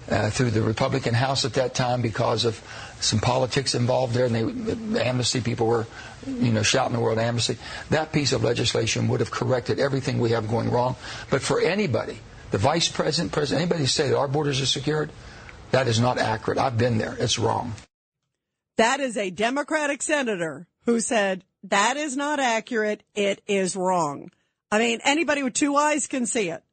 [0.09, 2.61] uh, through the Republican House at that time because of
[3.01, 5.87] some politics involved there, and they, the amnesty people were,
[6.25, 7.57] you know, shouting the word amnesty.
[7.89, 10.95] That piece of legislation would have corrected everything we have going wrong.
[11.29, 12.19] But for anybody,
[12.51, 15.11] the vice president, president, anybody say that our borders are secured,
[15.71, 16.59] that is not accurate.
[16.59, 17.15] I've been there.
[17.19, 17.73] It's wrong.
[18.77, 23.03] That is a Democratic senator who said that is not accurate.
[23.15, 24.31] It is wrong.
[24.71, 26.63] I mean, anybody with two eyes can see it.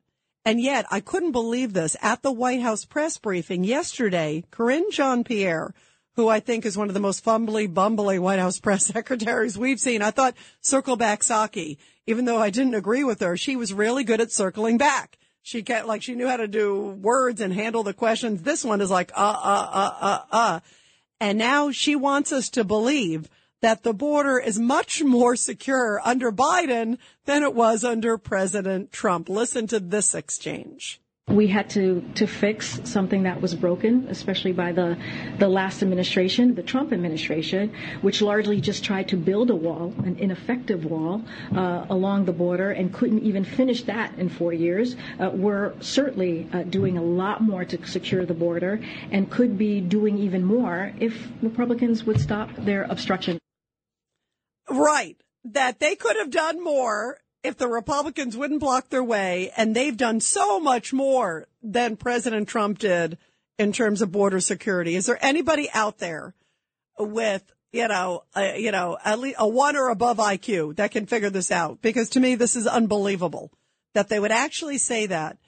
[0.45, 1.97] And yet, I couldn't believe this.
[2.01, 5.75] At the White House press briefing yesterday, Karine Jean-Pierre,
[6.19, 9.79] who I think is one of the most fumbly, bumbly White House press secretaries we've
[9.79, 11.77] seen, I thought circle back Psaki.
[12.09, 15.17] Even though I didn't agree with her, she was really good at circling back.
[15.43, 18.43] She kept, like, she knew how to do words and handle the questions.
[18.43, 20.61] This one is like, uh, uh, uh, uh, uh.
[21.21, 23.31] And now she wants us to believe
[23.63, 29.29] that the border is much more secure under Biden than it was under President Trump.
[29.29, 31.01] Listen to this exchange.
[31.29, 34.97] We had to, to fix something that was broken, especially by the,
[35.39, 40.17] the last administration, the Trump administration, which largely just tried to build a wall, an
[40.19, 41.23] ineffective wall,
[41.55, 44.97] uh, along the border and couldn't even finish that in four years.
[45.19, 48.81] Uh, we're certainly uh, doing a lot more to secure the border
[49.11, 53.39] and could be doing even more if Republicans would stop their obstruction.
[54.69, 55.17] Right.
[55.45, 57.19] That they could have done more
[57.49, 62.49] if the Republicans wouldn't block their way, and they've done so much more than President
[62.49, 63.19] Trump did
[63.59, 64.95] in terms of border security.
[64.95, 66.35] Is there anybody out there
[66.99, 71.07] with you know, a, you know, at least a one or above IQ that can
[71.07, 71.83] figure this out?
[71.83, 73.51] Because to me, this is unbelievable
[73.95, 75.39] that they would actually say that,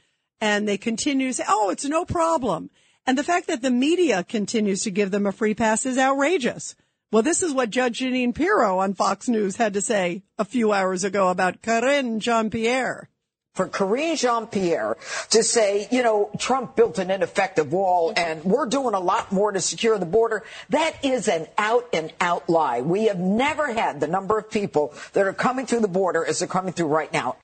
[0.41, 2.71] and they continue to say, "Oh, it's no problem,"
[3.07, 6.75] and the fact that the media continues to give them a free pass is outrageous.
[7.13, 10.73] Well, this is what Judge Jeanine Pirro on Fox News had to say a few
[10.73, 13.09] hours ago about Karine Jean-Pierre.
[13.55, 14.97] For Karine Jean-Pierre
[15.31, 19.51] to say, you know, Trump built an ineffective wall and we're doing a lot more
[19.51, 22.81] to secure the border, that is an out and out lie.
[22.81, 26.39] We have never had the number of people that are coming through the border as
[26.39, 27.39] they're coming through right now.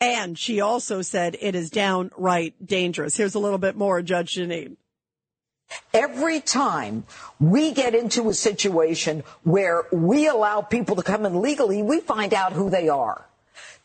[0.00, 3.16] And she also said it is downright dangerous.
[3.16, 4.76] Here's a little bit more, Judge Jeanine.
[5.92, 7.04] Every time
[7.38, 12.34] we get into a situation where we allow people to come in legally, we find
[12.34, 13.26] out who they are.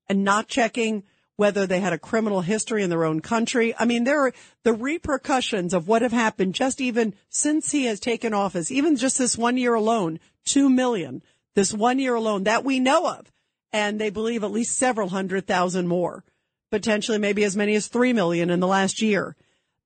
[0.07, 1.03] and not checking
[1.35, 3.73] whether they had a criminal history in their own country.
[3.77, 4.33] I mean, there are
[4.63, 9.17] the repercussions of what have happened just even since he has taken office, even just
[9.17, 11.23] this one year alone, two million,
[11.55, 13.31] this one year alone that we know of.
[13.71, 16.23] And they believe at least several hundred thousand more,
[16.69, 19.35] potentially maybe as many as three million in the last year.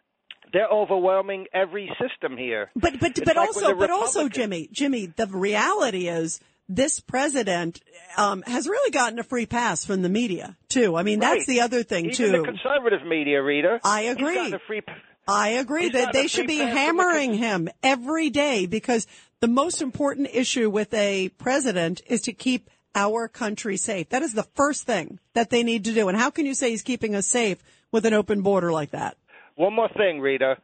[0.53, 2.71] they're overwhelming every system here.
[2.75, 6.41] But but It's but like also but also Jimmy Jimmy the reality is
[6.75, 7.81] this president
[8.17, 10.95] um, has really gotten a free pass from the media too.
[10.95, 12.31] I mean that's the other thing Even too.
[12.31, 13.79] the conservative media, reader.
[13.83, 14.53] I agree.
[14.67, 14.81] free-
[15.27, 19.05] I agree that they should be pass from the hammering him every day because
[19.39, 24.09] the most important issue with a president is to keep our country safe.
[24.09, 26.09] That is the first thing that they need to do.
[26.09, 27.59] And how can you say he's keeping us safe
[27.91, 29.15] with an open border like that?
[29.55, 30.57] One more thing, Rita.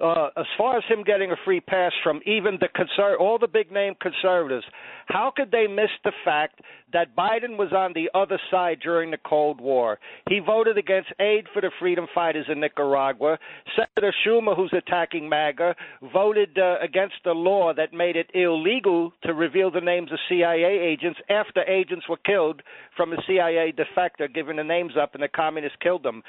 [0.00, 3.46] Uh, as far as him getting a free pass from even the conser- all the
[3.46, 4.64] big name conservatives,
[5.06, 6.60] how could they miss the fact
[6.92, 9.98] that Biden was on the other side during the Cold War?
[10.28, 13.38] He voted against aid for the freedom fighters in Nicaragua.
[13.76, 15.74] Senator Schumer, who's attacking MAGA,
[16.12, 20.78] voted uh, against the law that made it illegal to reveal the names of CIA
[20.80, 22.62] agents after agents were killed
[22.96, 26.22] from a CIA defector, giving the names up, and the communists killed them.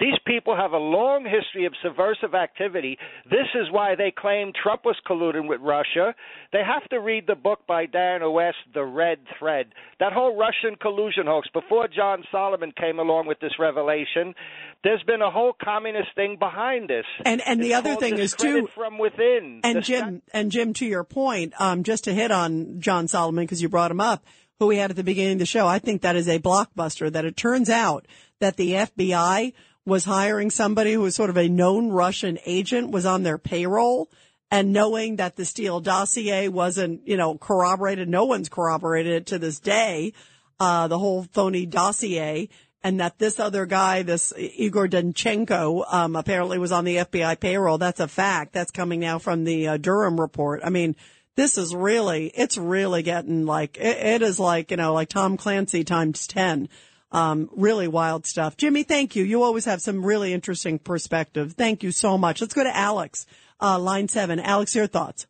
[0.00, 2.96] These people have a long history of subversive activity.
[3.26, 6.14] This is why they claim Trump was colluding with Russia.
[6.52, 9.66] They have to read the book by Diana West, The Red Thread.
[9.98, 14.34] That whole Russian collusion hoax, before John Solomon came along with this revelation,
[14.82, 17.04] there's been a whole communist thing behind this.
[17.26, 19.60] And and the other thing is too from within.
[19.62, 23.60] And Jim, and Jim, to your point, um, just to hit on John Solomon because
[23.60, 24.24] you brought him up,
[24.58, 25.66] who we had at the beginning of the show.
[25.66, 27.12] I think that is a blockbuster.
[27.12, 28.06] That it turns out
[28.38, 29.52] that the FBI
[29.90, 34.08] was hiring somebody who was sort of a known Russian agent, was on their payroll,
[34.48, 38.08] and knowing that the Steele dossier wasn't, you know, corroborated.
[38.08, 40.12] No one's corroborated it to this day.
[40.60, 42.48] Uh, the whole phony dossier.
[42.82, 47.76] And that this other guy, this Igor Danchenko, um, apparently was on the FBI payroll.
[47.76, 48.52] That's a fact.
[48.52, 50.60] That's coming now from the uh, Durham report.
[50.64, 50.96] I mean,
[51.34, 55.36] this is really, it's really getting like, it, it is like, you know, like Tom
[55.36, 56.68] Clancy times 10.
[57.12, 58.56] Um, really wild stuff.
[58.56, 59.24] Jimmy, thank you.
[59.24, 61.54] You always have some really interesting perspective.
[61.54, 62.40] Thank you so much.
[62.40, 63.26] Let's go to Alex,
[63.60, 64.38] uh, line seven.
[64.38, 65.26] Alex, your thoughts.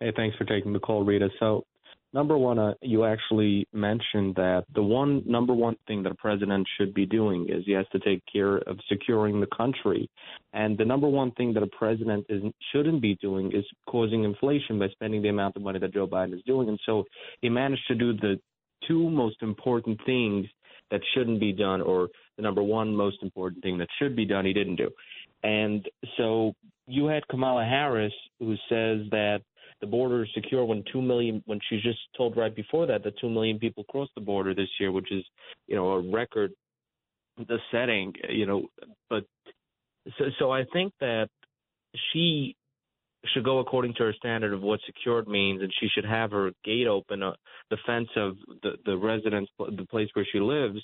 [0.00, 1.28] Hey, thanks for taking the call, Rita.
[1.40, 1.64] So,
[2.12, 6.68] number one, uh, you actually mentioned that the one number one thing that a president
[6.78, 10.08] should be doing is he has to take care of securing the country,
[10.52, 12.42] and the number one thing that a president is
[12.72, 16.34] shouldn't be doing is causing inflation by spending the amount of money that Joe Biden
[16.34, 16.68] is doing.
[16.68, 17.04] And so,
[17.40, 18.40] he managed to do the
[18.86, 20.46] two most important things
[20.90, 24.44] that shouldn't be done, or the number one most important thing that should be done,
[24.44, 24.90] he didn't do.
[25.42, 25.86] And
[26.16, 26.54] so
[26.86, 29.40] you had Kamala Harris, who says that
[29.80, 33.18] the border is secure when two million when she just told right before that that
[33.20, 35.24] two million people crossed the border this year, which is
[35.66, 36.52] you know a record
[37.36, 38.66] the setting, you know.
[39.08, 39.24] But
[40.18, 41.28] so so I think that
[42.12, 42.56] she
[43.34, 46.52] should go according to her standard of what secured means, and she should have her
[46.64, 47.32] gate open, uh,
[47.70, 50.80] the fence of the the residence, the place where she lives,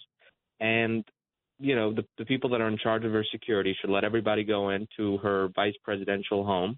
[0.61, 1.05] and
[1.61, 4.45] you know the the people that are in charge of her security should let everybody
[4.45, 6.77] go into her vice presidential home,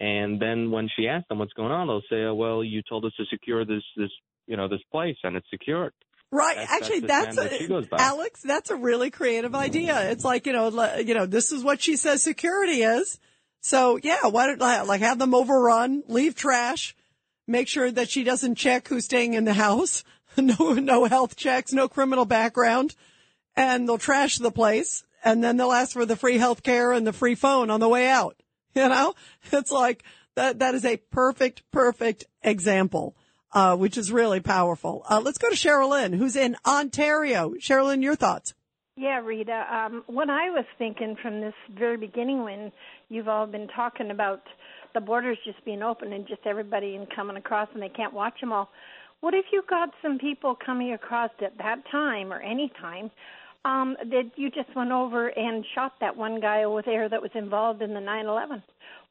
[0.00, 3.04] and then when she asks them what's going on, they'll say, oh, "Well, you told
[3.04, 4.10] us to secure this this
[4.46, 5.92] you know this place, and it's secured."
[6.32, 6.56] Right.
[6.56, 7.98] That's- Actually, that's that's, the standard she goes by.
[7.98, 8.40] a, Alex.
[8.42, 10.10] That's a really creative idea.
[10.10, 13.20] It's like you know, you know, this is what she says security is.
[13.62, 16.94] So yeah, why don't I, like have them overrun, leave trash,
[17.46, 20.04] make sure that she doesn't check who's staying in the house,
[20.36, 22.94] no no health checks, no criminal background,
[23.56, 27.06] and they'll trash the place, and then they'll ask for the free health care and
[27.06, 28.36] the free phone on the way out.
[28.74, 29.14] You know,
[29.52, 30.02] it's like
[30.34, 30.60] that.
[30.60, 33.14] That is a perfect, perfect example
[33.52, 35.04] uh, which is really powerful.
[35.08, 37.54] Uh, let's go to Sherilyn, who's in Ontario.
[37.58, 38.54] Sherilyn, your thoughts?
[38.96, 39.66] Yeah, Rita.
[39.70, 42.72] Um, what I was thinking from this very beginning, when
[43.12, 44.42] you've all been talking about
[44.94, 48.40] the borders just being open and just everybody and coming across and they can't watch
[48.40, 48.68] them all.
[49.20, 53.10] What if you got some people coming across at that time or any time
[53.64, 57.30] um, that you just went over and shot that one guy over there that was
[57.34, 58.62] involved in the 9/11?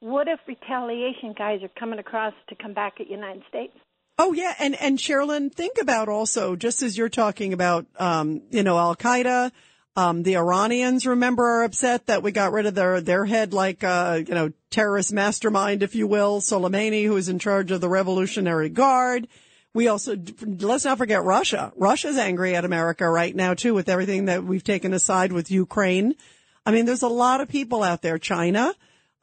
[0.02, 3.74] What if retaliation guys are coming across to come back at the United States?
[4.18, 8.64] Oh yeah, and and Sherilyn, think about also just as you're talking about, um, you
[8.64, 9.52] know, Al Qaeda.
[9.96, 13.84] Um, the Iranians, remember, are upset that we got rid of their their head, like
[13.84, 17.90] uh, you know, terrorist mastermind, if you will, Soleimani, who is in charge of the
[17.90, 19.28] Revolutionary Guard.
[19.74, 21.74] We also let's not forget Russia.
[21.76, 26.16] Russia's angry at America right now too, with everything that we've taken aside with Ukraine.
[26.66, 28.18] I mean, there's a lot of people out there.
[28.18, 28.74] China,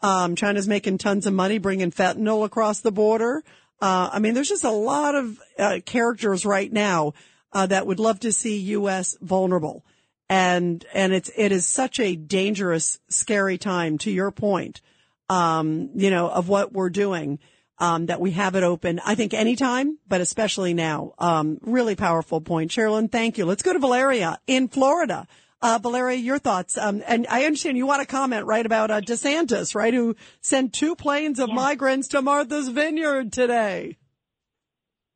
[0.02, 3.42] um, China's making tons of money bringing fentanyl across the border.
[3.80, 7.14] Uh, I mean, there's just a lot of uh, characters right now
[7.52, 9.16] uh, that would love to see U.S.
[9.20, 9.84] vulnerable,
[10.28, 13.98] and and it's it is such a dangerous, scary time.
[13.98, 14.80] To your point,
[15.28, 17.38] um, you know, of what we're doing,
[17.78, 19.00] um, that we have it open.
[19.04, 21.14] I think anytime, but especially now.
[21.18, 23.10] Um, really powerful point, Sherilyn.
[23.10, 23.46] Thank you.
[23.46, 25.26] Let's go to Valeria in Florida.
[25.60, 26.78] Uh, Valeria, your thoughts.
[26.78, 30.72] Um, and I understand you want to comment, right, about uh, DeSantis, right, who sent
[30.72, 33.96] two planes of migrants to Martha's Vineyard today.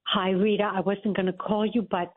[0.04, 0.64] Hi, Rita.
[0.64, 2.12] I wasn't going to call you, but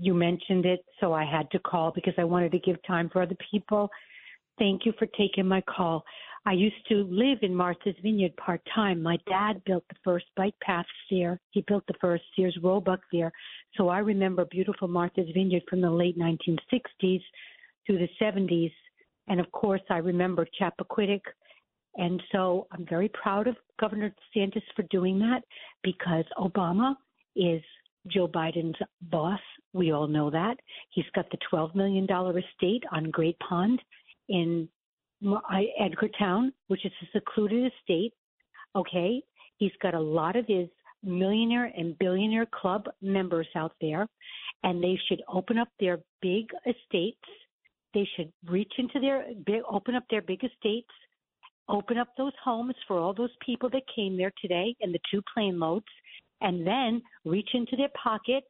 [0.00, 3.22] you mentioned it, so I had to call because I wanted to give time for
[3.22, 3.90] other people.
[4.58, 6.04] Thank you for taking my call.
[6.46, 9.02] I used to live in Martha's Vineyard part time.
[9.02, 11.38] My dad built the first bike paths there.
[11.50, 13.30] He built the first Sears Roebuck there.
[13.76, 17.20] So I remember beautiful Martha's Vineyard from the late 1960s
[17.86, 18.72] through the 70s.
[19.28, 21.20] And of course, I remember Chappaquiddick.
[21.96, 25.42] And so I'm very proud of Governor DeSantis for doing that
[25.82, 26.94] because Obama
[27.36, 27.62] is
[28.06, 29.40] Joe Biden's boss.
[29.72, 30.56] We all know that.
[30.90, 33.80] He's got the $12 million estate on Great Pond
[34.28, 34.68] in
[35.22, 38.12] Edgartown, which is a secluded estate.
[38.74, 39.22] Okay.
[39.58, 40.68] He's got a lot of his
[41.02, 44.06] millionaire and billionaire club members out there,
[44.62, 47.18] and they should open up their big estates.
[47.94, 50.88] They should reach into their big, open up their big estates,
[51.68, 55.22] open up those homes for all those people that came there today in the two
[55.32, 55.86] plane loads,
[56.40, 58.46] and then reach into their pockets,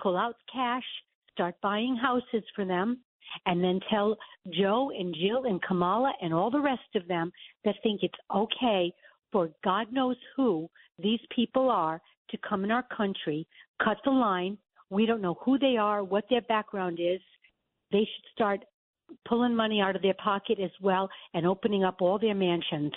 [0.00, 0.84] pull out cash,
[1.32, 2.98] start buying houses for them,
[3.46, 4.16] and then tell
[4.52, 7.32] Joe and Jill and Kamala and all the rest of them
[7.64, 8.92] that think it's okay
[9.30, 12.00] for God knows who these people are
[12.30, 13.46] to come in our country,
[13.82, 14.58] cut the line.
[14.90, 17.20] We don't know who they are, what their background is.
[17.90, 18.64] They should start
[19.26, 22.92] pulling money out of their pocket as well and opening up all their mansions.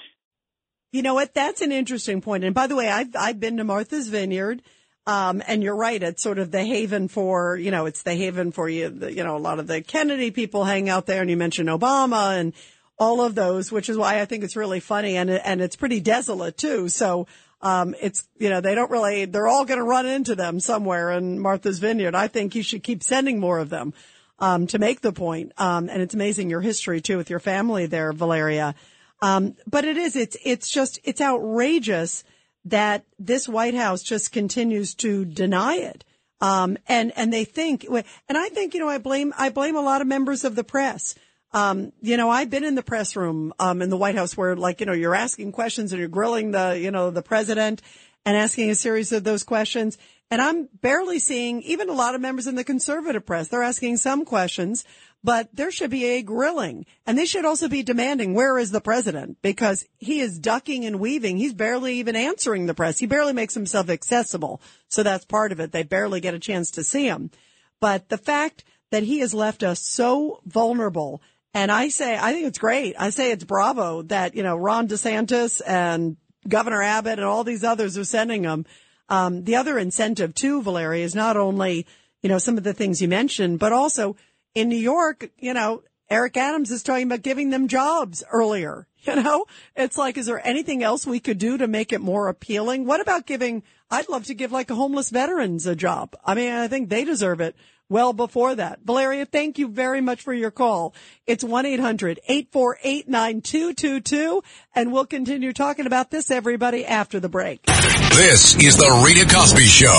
[0.92, 1.34] You know what?
[1.34, 2.44] That's an interesting point.
[2.44, 4.62] And by the way, I've, I've been to Martha's Vineyard.
[5.08, 6.02] Um, and you're right.
[6.02, 8.90] It's sort of the haven for, you know, it's the haven for you.
[9.10, 12.40] You know, a lot of the Kennedy people hang out there and you mentioned Obama
[12.40, 12.54] and
[12.98, 16.00] all of those, which is why I think it's really funny and, and it's pretty
[16.00, 16.90] desolate too.
[16.90, 17.28] So,
[17.62, 21.12] um, it's, you know, they don't really, they're all going to run into them somewhere
[21.12, 22.16] in Martha's Vineyard.
[22.16, 23.94] I think you should keep sending more of them,
[24.40, 25.52] um, to make the point.
[25.58, 28.76] Um, and it's amazing your history too with your family there, Valeria.
[29.22, 32.24] Um, but it is, it's, it's just, it's outrageous
[32.66, 36.04] that this White House just continues to deny it.
[36.42, 39.82] Um, and, and they think, and I think, you know, I blame, I blame a
[39.82, 41.16] lot of members of the press.
[41.54, 44.56] Um, you know, I've been in the press room, um, in the White House where
[44.56, 47.82] like, you know, you're asking questions and you're grilling the, you know, the president
[48.26, 49.98] and asking a series of those questions.
[50.36, 53.48] And I'm barely seeing even a lot of members in the conservative press.
[53.48, 54.84] They're asking some questions,
[55.24, 58.82] but there should be a grilling and they should also be demanding where is the
[58.82, 61.38] president because he is ducking and weaving.
[61.38, 63.00] He's barely even answering the press.
[63.00, 64.62] He barely makes himself accessible.
[64.90, 65.72] So that's part of it.
[65.72, 67.32] They barely get a chance to see him.
[67.80, 71.22] But the fact that he has left us so vulnerable
[71.54, 72.98] and I say, I think it's great.
[73.00, 77.64] I say it's bravo that, you know, Ron DeSantis and Governor Abbott and all these
[77.64, 78.66] others are sending them.
[79.10, 81.86] Um, the other incentive too, Valeria, is not only,
[82.22, 84.16] you know, some of the things you mentioned, but also
[84.54, 88.88] in New York, you know, Eric Adams is talking about giving them jobs earlier.
[89.06, 89.46] You know,
[89.76, 92.88] it's like, is there anything else we could do to make it more appealing?
[92.88, 93.62] What about giving,
[93.92, 96.16] I'd love to give like homeless veterans a job.
[96.26, 97.56] I mean, I think they deserve it
[97.90, 98.80] well before that.
[98.84, 100.94] Valeria, thank you very much for your call.
[101.28, 104.44] It's 1-800-848-9222
[104.74, 107.62] and we'll continue talking about this everybody after the break.
[107.64, 109.90] This is the Rita Cosby Show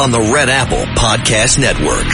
[0.00, 2.06] on the Red Apple Podcast Network.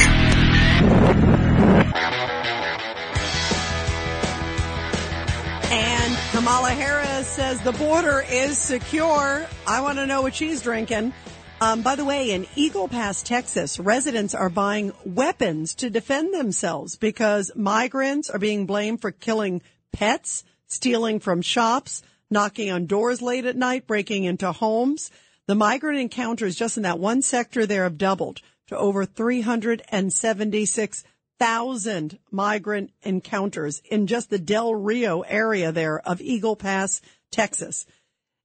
[5.73, 9.47] And Kamala Harris says the border is secure.
[9.67, 11.15] I want to know what she's drinking.
[11.63, 16.97] Um, by the way, in Eagle Pass, Texas, residents are buying weapons to defend themselves
[16.97, 19.63] because migrants are being blamed for killing
[19.93, 25.13] pets, stealing from shops, knocking on doors late at night, breaking into homes.
[25.47, 31.05] The migrant encounters just in that one sector there have doubled to over 376
[31.39, 37.87] thousand migrant encounters in just the Del Rio area there of Eagle Pass, Texas.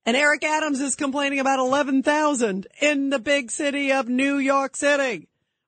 [0.08, 5.28] And Eric Adams is complaining about 11,000 in the big city of New York City.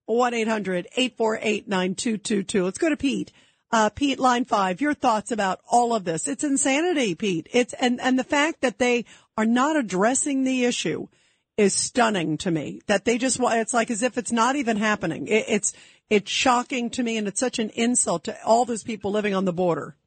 [0.09, 2.63] 1-800-848-9222.
[2.63, 3.33] Let's go to Pete.
[3.69, 6.29] Uh, Pete, line five, your thoughts about all of this.
[6.29, 7.49] It's insanity, Pete.
[7.51, 9.03] It's, and, and the fact that they
[9.37, 11.09] are not addressing the issue
[11.57, 12.79] is stunning to me.
[12.87, 15.27] That they just, it's like as if it's not even happening.
[15.27, 15.73] It, it's,
[16.09, 19.43] it's shocking to me and it's such an insult to all those people living on
[19.43, 19.97] the border.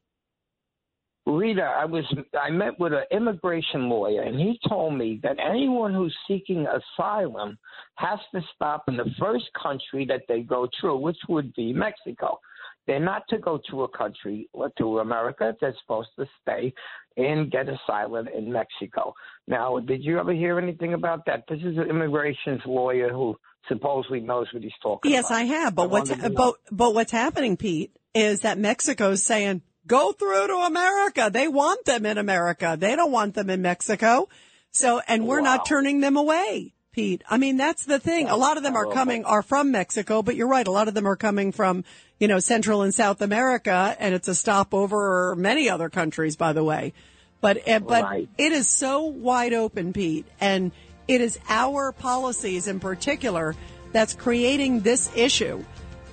[1.24, 2.04] Rita, I was
[2.38, 7.58] I met with an immigration lawyer and he told me that anyone who's seeking asylum
[7.96, 12.40] has to stop in the first country that they go through, which would be Mexico.
[12.86, 15.54] They're not to go to a country or to America.
[15.60, 16.74] They're supposed to stay
[17.16, 19.14] and get asylum in Mexico.
[19.46, 21.44] Now, did you ever hear anything about that?
[21.48, 23.36] This is an immigration lawyer who
[23.68, 25.36] supposedly knows what he's talking Yes, about.
[25.36, 25.74] I have.
[25.76, 26.30] But I what's know.
[26.30, 31.30] but but what's happening, Pete, is that Mexico's saying go through to America.
[31.32, 32.76] They want them in America.
[32.78, 34.28] They don't want them in Mexico.
[34.70, 37.22] So, and we're not turning them away, Pete.
[37.28, 38.28] I mean, that's the thing.
[38.28, 40.66] a lot of them are coming are from Mexico, but you're right.
[40.66, 41.84] A lot of them are coming from
[42.18, 46.52] you know Central and South America, and it's a stopover or many other countries, by
[46.54, 46.94] the way.
[47.42, 48.28] But uh, but Right.
[48.38, 50.72] it is so wide open, Pete, and
[51.08, 53.54] it is our policies in particular
[53.92, 55.62] that's creating this issue.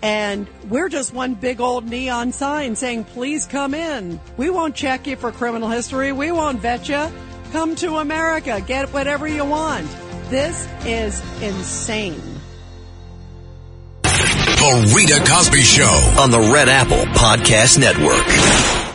[0.01, 4.19] And we're just one big old neon sign saying, please come in.
[4.38, 6.11] We won't check you for criminal history.
[6.11, 7.11] We won't vet you.
[7.51, 8.61] Come to America.
[8.65, 9.88] Get whatever you want.
[10.30, 12.21] This is insane.
[14.03, 18.89] The Rita Cosby Show on the Red Apple Podcast Network.